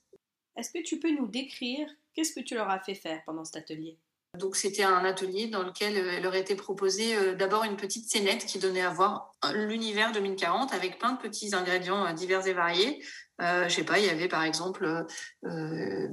Est-ce 0.56 0.70
que 0.70 0.82
tu 0.82 0.98
peux 0.98 1.10
nous 1.10 1.26
décrire 1.26 1.88
qu'est-ce 2.14 2.32
que 2.32 2.44
tu 2.44 2.54
leur 2.54 2.68
as 2.68 2.80
fait 2.80 2.94
faire 2.94 3.20
pendant 3.24 3.44
cet 3.44 3.56
atelier? 3.56 3.98
Donc 4.38 4.56
c'était 4.56 4.82
un 4.82 5.04
atelier 5.04 5.46
dans 5.46 5.62
lequel 5.62 5.96
euh, 5.96 6.12
elle 6.16 6.26
aurait 6.26 6.40
été 6.40 6.56
proposé 6.56 7.16
euh, 7.16 7.34
d'abord 7.34 7.64
une 7.64 7.76
petite 7.76 8.10
scénette 8.10 8.44
qui 8.46 8.58
donnait 8.58 8.82
à 8.82 8.90
voir 8.90 9.32
l'univers 9.52 10.10
2040 10.12 10.72
avec 10.72 10.98
plein 10.98 11.12
de 11.12 11.18
petits 11.18 11.54
ingrédients 11.54 12.04
euh, 12.04 12.12
divers 12.12 12.46
et 12.46 12.52
variés. 12.52 13.04
Euh, 13.40 13.68
je 13.68 13.74
sais 13.74 13.84
pas, 13.84 13.98
il 13.98 14.06
y 14.06 14.10
avait 14.10 14.28
par 14.28 14.44
exemple 14.44 15.06
euh, 15.44 16.08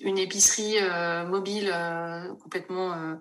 une 0.00 0.18
épicerie 0.18 0.76
mobile 1.26 1.74
complètement 2.42 3.18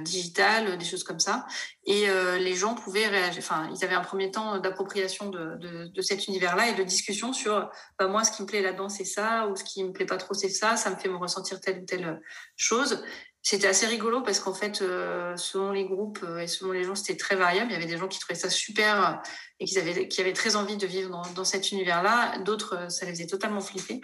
digitale, 0.00 0.78
des 0.78 0.84
choses 0.84 1.04
comme 1.04 1.20
ça. 1.20 1.46
Et 1.84 2.06
les 2.38 2.54
gens 2.54 2.74
pouvaient 2.74 3.06
réagir. 3.06 3.42
Enfin, 3.42 3.70
ils 3.74 3.84
avaient 3.84 3.94
un 3.94 4.02
premier 4.02 4.30
temps 4.30 4.58
d'appropriation 4.58 5.28
de, 5.28 5.56
de, 5.56 5.86
de, 5.86 6.02
cet 6.02 6.28
univers-là 6.28 6.68
et 6.68 6.74
de 6.74 6.82
discussion 6.82 7.32
sur 7.32 7.70
bah, 7.98 8.06
moi, 8.06 8.24
ce 8.24 8.32
qui 8.32 8.42
me 8.42 8.46
plaît 8.46 8.62
là-dedans, 8.62 8.88
c'est 8.88 9.04
ça, 9.04 9.48
ou 9.48 9.56
ce 9.56 9.64
qui 9.64 9.84
me 9.84 9.92
plaît 9.92 10.06
pas 10.06 10.16
trop, 10.16 10.34
c'est 10.34 10.48
ça. 10.48 10.76
Ça 10.76 10.90
me 10.90 10.96
fait 10.96 11.08
me 11.08 11.16
ressentir 11.16 11.60
telle 11.60 11.82
ou 11.82 11.84
telle 11.84 12.20
chose. 12.56 13.02
C'était 13.42 13.66
assez 13.66 13.86
rigolo 13.86 14.22
parce 14.22 14.38
qu'en 14.38 14.54
fait, 14.54 14.82
euh, 14.82 15.36
selon 15.36 15.72
les 15.72 15.84
groupes 15.84 16.20
euh, 16.22 16.38
et 16.38 16.46
selon 16.46 16.70
les 16.70 16.84
gens, 16.84 16.94
c'était 16.94 17.16
très 17.16 17.34
variable. 17.34 17.72
Il 17.72 17.74
y 17.74 17.76
avait 17.76 17.86
des 17.86 17.98
gens 17.98 18.06
qui 18.06 18.20
trouvaient 18.20 18.38
ça 18.38 18.50
super 18.50 19.04
euh, 19.04 19.12
et 19.58 19.64
qui 19.64 19.76
avaient, 19.78 20.06
qui 20.06 20.20
avaient 20.20 20.32
très 20.32 20.54
envie 20.54 20.76
de 20.76 20.86
vivre 20.86 21.10
dans, 21.10 21.22
dans 21.34 21.44
cet 21.44 21.72
univers-là. 21.72 22.38
D'autres, 22.38 22.90
ça 22.90 23.04
les 23.04 23.12
faisait 23.12 23.26
totalement 23.26 23.60
flipper. 23.60 24.00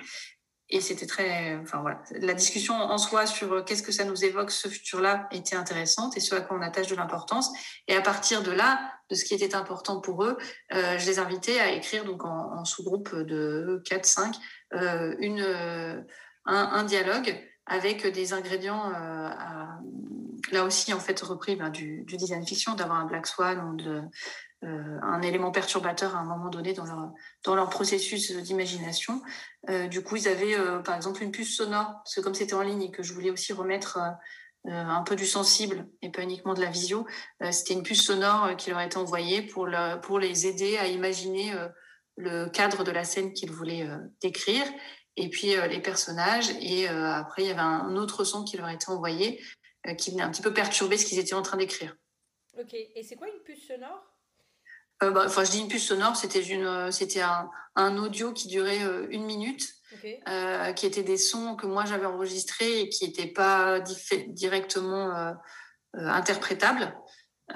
Et 0.70 0.81
c'était 0.81 1.07
très, 1.07 1.57
enfin 1.57 1.81
voilà, 1.81 2.03
la 2.11 2.35
discussion 2.35 2.74
en 2.74 2.98
soi 2.98 3.24
sur 3.24 3.64
qu'est-ce 3.64 3.83
que 3.83 3.92
ça 3.92 4.05
nous 4.05 4.22
évoque 4.22 4.51
ce 4.51 4.68
futur-là 4.68 5.27
était 5.31 5.57
intéressante 5.57 6.16
et 6.18 6.20
ce 6.20 6.35
à 6.35 6.42
quoi 6.42 6.59
on 6.59 6.61
attache 6.61 6.88
de 6.88 6.94
l'importance. 6.94 7.51
Et 7.87 7.96
à 7.96 8.03
partir 8.03 8.42
de 8.42 8.51
là, 8.51 8.92
de 9.09 9.14
ce 9.14 9.24
qui 9.24 9.33
était 9.33 9.55
important 9.55 10.01
pour 10.01 10.24
eux, 10.24 10.37
euh, 10.74 10.98
je 10.98 11.07
les 11.07 11.20
invitais 11.20 11.59
à 11.59 11.70
écrire 11.72 12.05
donc 12.05 12.22
en, 12.24 12.59
en 12.59 12.64
sous-groupe 12.66 13.14
de 13.14 13.83
4-5 13.87 14.35
euh, 14.74 15.16
une 15.20 15.40
un, 16.44 16.64
un 16.72 16.85
dialogue 16.85 17.35
avec 17.69 18.07
des 18.07 18.33
ingrédients 18.33 18.91
euh, 18.95 19.29
là 20.51 20.65
aussi 20.65 20.93
en 20.95 21.01
fait 21.01 21.21
repris 21.21 21.55
ben, 21.55 21.69
du, 21.69 22.05
design 22.05 22.45
fiction, 22.45 22.75
d'avoir 22.75 22.99
un 22.99 23.05
black 23.05 23.27
swan 23.27 23.61
ou 23.61 23.77
euh, 24.65 24.99
un 25.03 25.23
élément 25.23 25.53
perturbateur 25.53 26.17
à 26.17 26.21
un 26.21 26.25
moment 26.25 26.49
donné 26.49 26.73
dans 26.73 26.85
leur, 26.85 27.13
dans 27.45 27.55
leur 27.55 27.69
processus 27.69 28.33
d'imagination. 28.33 29.23
Euh, 29.69 29.87
du 29.87 30.03
coup, 30.03 30.17
ils 30.17 30.27
avaient 30.27 30.57
par 30.83 30.97
exemple 30.97 31.23
une 31.23 31.31
puce 31.31 31.57
sonore, 31.57 31.93
parce 32.03 32.15
que 32.15 32.21
comme 32.21 32.35
c'était 32.35 32.55
en 32.55 32.63
ligne 32.63 32.83
et 32.83 32.91
que 32.91 33.03
je 33.03 33.13
voulais 33.13 33.31
aussi 33.31 33.53
remettre 33.53 34.01
un 34.65 35.03
peu 35.03 35.15
du 35.15 35.27
sensible 35.27 35.87
et 36.03 36.11
pas 36.11 36.23
uniquement 36.23 36.55
de 36.55 36.61
la 36.61 36.71
visio, 36.71 37.07
c'était 37.53 37.75
une 37.75 37.85
puce 37.85 38.03
sonore 38.03 38.57
qui 38.57 38.71
leur 38.71 38.81
été 38.81 38.97
envoyée 38.97 39.43
pour, 39.43 39.69
pour 40.03 40.19
les 40.19 40.47
aider 40.47 40.77
à 40.77 40.89
imaginer 40.89 41.55
le 42.17 42.49
cadre 42.49 42.83
de 42.83 42.91
la 42.91 43.05
scène 43.05 43.33
qu'ils 43.33 43.53
voulaient 43.53 43.89
décrire 44.21 44.67
et 45.19 45.29
puis 45.29 45.55
euh, 45.55 45.67
les 45.67 45.81
personnages. 45.81 46.51
Et 46.61 46.89
euh, 46.89 47.13
après, 47.13 47.43
il 47.43 47.49
y 47.49 47.51
avait 47.51 47.61
un 47.61 47.97
autre 47.97 48.25
son 48.25 48.45
qui 48.45 48.57
leur 48.57 48.69
était 48.71 48.89
envoyé 48.89 49.43
euh, 49.87 49.95
qui 49.95 50.11
venait 50.11 50.23
un 50.23 50.31
petit 50.31 50.43
peu 50.43 50.55
perturber 50.55 50.97
ce 50.97 51.05
qu'ils 51.05 51.19
étaient 51.19 51.35
en 51.35 51.43
train 51.43 51.57
d'écrire. 51.57 51.95
Ok, 52.59 52.75
et 52.75 53.03
c'est 53.03 53.17
quoi 53.17 53.29
une 53.29 53.43
puce 53.45 53.67
sonore? 53.67 54.03
Bah, 55.01 55.25
Enfin, 55.27 55.45
je 55.45 55.51
dis 55.53 55.61
une 55.61 55.69
puce 55.69 55.87
sonore, 55.87 56.17
c'était 56.17 56.43
une, 56.43 56.91
c'était 56.91 57.21
un, 57.21 57.49
un, 57.77 57.99
audio 57.99 58.33
qui 58.33 58.49
durait 58.49 58.81
une 59.11 59.25
minute, 59.25 59.73
qui 60.75 60.87
était 60.87 61.05
des 61.05 61.17
sons 61.17 61.55
que 61.55 61.67
moi 61.67 61.85
j'avais 61.85 62.07
enregistrés 62.07 62.81
et 62.81 62.89
qui 62.89 63.07
n'étaient 63.07 63.29
pas 63.29 63.79
directement 63.79 65.37
interprétables. 65.95 66.93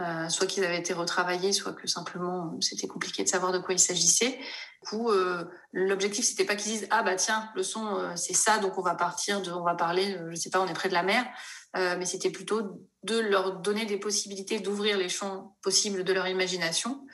Euh, 0.00 0.30
soit 0.30 0.46
qu'ils 0.46 0.64
avaient 0.64 0.78
été 0.78 0.94
retravaillés, 0.94 1.52
soit 1.52 1.74
que 1.74 1.86
simplement 1.86 2.56
c'était 2.62 2.86
compliqué 2.86 3.24
de 3.24 3.28
savoir 3.28 3.52
de 3.52 3.58
quoi 3.58 3.74
il 3.74 3.78
s'agissait. 3.78 4.38
Du 4.82 4.88
coup, 4.88 5.10
euh, 5.10 5.44
l'objectif 5.74 6.24
c'était 6.24 6.46
pas 6.46 6.56
qu'ils 6.56 6.72
disent 6.72 6.88
ah 6.90 7.02
bah 7.02 7.14
tiens 7.16 7.50
le 7.54 7.62
son 7.62 7.98
euh, 7.98 8.16
c'est 8.16 8.32
ça 8.32 8.56
donc 8.56 8.78
on 8.78 8.82
va 8.82 8.94
partir 8.94 9.42
de, 9.42 9.50
on 9.50 9.62
va 9.62 9.74
parler, 9.74 10.16
je 10.30 10.34
sais 10.34 10.48
pas, 10.48 10.62
on 10.62 10.66
est 10.66 10.72
près 10.72 10.88
de 10.88 10.94
la 10.94 11.02
mer, 11.02 11.26
mais 11.74 12.06
c'était 12.06 12.30
plutôt 12.30 12.62
de 13.02 13.18
leur 13.18 13.60
donner 13.60 13.84
des 13.84 13.98
possibilités 13.98 14.60
d'ouvrir 14.60 14.96
les 14.96 15.10
champs 15.10 15.56
possibles 15.62 16.04
de 16.04 16.12
leur 16.12 16.26
imagination 16.26 17.06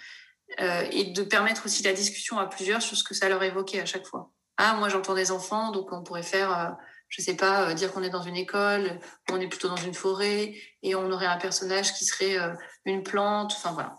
et 0.59 1.13
de 1.13 1.23
permettre 1.23 1.67
aussi 1.67 1.83
la 1.83 1.93
discussion 1.93 2.39
à 2.39 2.47
plusieurs 2.47 2.83
sur 2.83 2.97
ce 2.97 3.05
que 3.05 3.15
ça 3.15 3.29
leur 3.29 3.43
évoquait 3.43 3.81
à 3.81 3.87
chaque 3.87 4.07
fois. 4.07 4.33
Ah 4.57 4.75
moi 4.75 4.89
j'entends 4.89 5.15
des 5.15 5.31
enfants 5.31 5.71
donc 5.71 5.93
on 5.93 6.03
pourrait 6.03 6.25
faire 6.25 6.77
je 7.09 7.23
sais 7.23 7.37
pas, 7.37 7.75
dire 7.75 7.93
qu'on 7.93 8.03
est 8.03 8.11
dans 8.11 8.23
une 8.23 8.37
école, 8.37 9.01
on 9.31 9.41
est 9.41 9.49
plutôt 9.49 9.69
dans 9.69 9.77
une 9.77 9.95
forêt, 9.95 10.55
et 10.83 10.95
on 10.95 11.11
aurait 11.11 11.27
un 11.27 11.39
personnage 11.39 11.95
qui 11.95 12.05
serait 12.05 12.37
une 12.85 13.03
plante. 13.03 13.53
Enfin 13.57 13.73
voilà, 13.73 13.99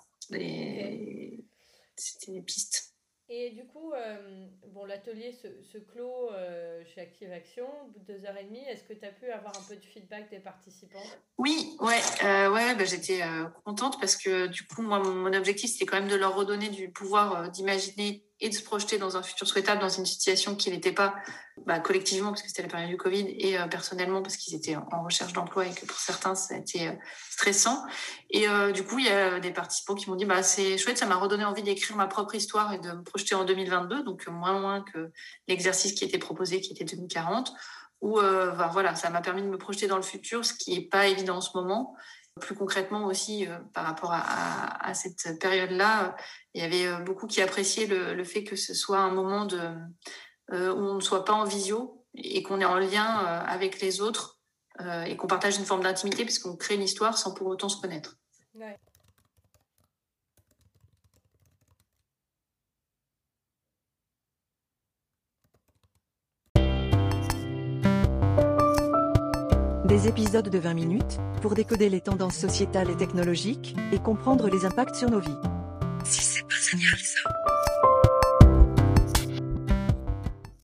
c'était 1.96 2.32
des 2.32 2.42
pistes. 2.42 2.90
Et 3.32 3.52
du 3.52 3.64
coup, 3.68 3.94
euh, 3.94 4.48
bon, 4.70 4.86
l'atelier 4.86 5.32
se, 5.32 5.62
se 5.62 5.78
clôt 5.78 6.32
euh, 6.32 6.84
chez 6.84 7.02
Active 7.02 7.32
Action 7.32 7.68
au 7.86 7.92
bout 7.92 8.00
de 8.00 8.14
deux 8.14 8.26
heures 8.26 8.38
et 8.38 8.44
demie. 8.44 8.66
Est-ce 8.68 8.84
que 8.84 8.94
tu 8.94 9.06
as 9.06 9.12
pu 9.12 9.30
avoir 9.30 9.56
un 9.56 9.62
peu 9.62 9.76
de 9.76 9.86
feedback 9.86 10.32
des 10.32 10.40
participants? 10.40 11.04
Oui, 11.38 11.78
ouais, 11.80 12.00
euh, 12.24 12.52
ouais 12.52 12.74
bah, 12.74 12.86
j'étais 12.86 13.22
contente 13.66 14.00
parce 14.00 14.18
que 14.18 14.48
du 14.48 14.66
coup, 14.66 14.82
moi, 14.82 14.98
mon, 14.98 15.32
objectif, 15.32 15.70
c'était 15.70 15.86
quand 15.86 16.00
même 16.00 16.10
de 16.10 16.16
leur 16.16 16.36
redonner 16.36 16.70
du 16.70 16.90
pouvoir 16.92 17.52
d'imaginer 17.52 18.26
et 18.42 18.50
de 18.50 18.54
se 18.54 18.64
projeter 18.64 18.98
dans 18.98 19.18
un 19.18 19.24
futur 19.24 19.48
souhaitable, 19.48 19.82
dans 19.82 19.90
une 19.90 20.06
situation 20.06 20.56
qui 20.56 20.72
n'était 20.72 20.94
pas 20.94 21.16
bah, 21.66 21.80
collectivement, 21.80 22.30
parce 22.30 22.42
que 22.42 22.48
c'était 22.48 22.62
la 22.62 22.70
période 22.70 22.90
du 22.90 22.98
Covid, 22.98 23.36
et 23.38 23.60
euh, 23.60 23.68
personnellement, 23.68 24.22
parce 24.22 24.38
qu'ils 24.38 24.56
étaient 24.56 24.78
en 24.78 25.04
recherche 25.04 25.34
d'emploi 25.34 25.68
et 25.68 25.74
que 25.74 25.86
pour 25.86 25.98
certains, 25.98 26.36
ça 26.36 26.56
a 26.56 26.58
été 26.58 26.88
euh, 26.88 26.94
stressant. 27.30 27.84
Et 28.30 28.48
euh, 28.48 28.72
du 28.72 28.84
coup, 28.84 29.00
il 29.00 29.06
y 29.06 29.10
a 29.10 29.40
des 29.40 29.52
participants 29.52 29.96
qui 29.96 30.10
m'ont 30.10 30.16
dit 30.16 30.26
bah, 30.26 30.42
c'est 30.42 30.78
chouette, 30.78 30.98
ça 30.98 31.06
m'a 31.06 31.18
redonné 31.18 31.44
envie 31.44 31.64
d'écrire 31.64 31.98
ma 31.98 32.08
propre 32.08 32.36
histoire 32.36 32.74
et 32.74 32.80
de 32.80 32.92
me 32.92 33.04
projeter 33.04 33.36
en 33.36 33.44
2022, 33.44 34.04
donc 34.04 34.26
moins 34.28 34.58
loin 34.58 34.82
que 34.82 35.12
l'exercice 35.48 35.94
qui 35.94 36.06
était 36.06 36.18
proposé, 36.18 36.62
qui 36.62 36.72
était 36.72 36.86
2040. 36.86 37.54
Ou 38.02 38.22
bah, 38.22 38.70
voilà, 38.72 38.96
ça 38.96 39.10
m'a 39.10 39.20
permis 39.20 39.42
de 39.42 39.48
me 39.48 39.58
projeter 39.58 39.88
dans 39.88 39.98
le 39.98 40.02
futur, 40.04 40.46
ce 40.46 40.54
qui 40.54 40.74
n'est 40.74 40.86
pas 40.86 41.08
évident 41.08 41.36
en 41.36 41.42
ce 41.42 41.50
moment 41.54 41.98
plus 42.40 42.56
concrètement 42.56 43.06
aussi 43.06 43.46
euh, 43.46 43.60
par 43.74 43.86
rapport 43.86 44.12
à, 44.14 44.94
cette 44.94 45.40
période-là, 45.40 46.16
il 46.54 46.62
y 46.62 46.66
avait 46.66 46.88
euh, 46.88 47.00
beaucoup 47.00 47.28
qui 47.28 47.42
appréciaient 47.42 47.86
le, 47.86 48.24
fait 48.24 48.44
que 48.44 48.56
ce 48.56 48.74
soit 48.74 49.00
un 49.00 49.12
moment 49.12 49.48
euh, 49.54 50.74
où 50.74 50.80
on 50.80 50.96
ne 50.96 51.02
soit 51.02 51.26
pas 51.26 51.34
en 51.34 51.44
visio 51.44 52.06
et 52.16 52.42
qu'on 52.42 52.60
est 52.60 52.66
en 52.66 52.80
lien 52.80 53.06
avec 53.06 53.82
les 53.82 54.02
autres 54.02 54.40
et 55.06 55.16
qu'on 55.18 55.28
partage 55.28 55.58
une 55.58 55.66
forme 55.66 55.84
d'intimité 55.84 56.24
puisqu'on 56.24 56.56
crée 56.56 56.76
une 56.76 56.82
histoire 56.82 57.18
sans 57.18 57.34
pour 57.34 57.48
autant 57.48 57.70
se 57.70 57.80
connaître. 57.80 58.16
Des 69.90 70.08
épisodes 70.08 70.48
de 70.48 70.60
20 70.60 70.76
minutes, 70.76 71.18
pour 71.42 71.56
décoder 71.56 71.90
les 71.90 72.00
tendances 72.00 72.38
sociétales 72.38 72.92
et 72.92 72.96
technologiques, 72.96 73.76
et 73.92 73.98
comprendre 73.98 74.48
les 74.48 74.64
impacts 74.64 74.94
sur 74.94 75.10
nos 75.10 75.20
vies. 75.20 75.36
Si 76.04 76.22
c'est 76.22 76.44
pas 76.44 76.54
génial 76.70 77.00
ça 77.00 77.30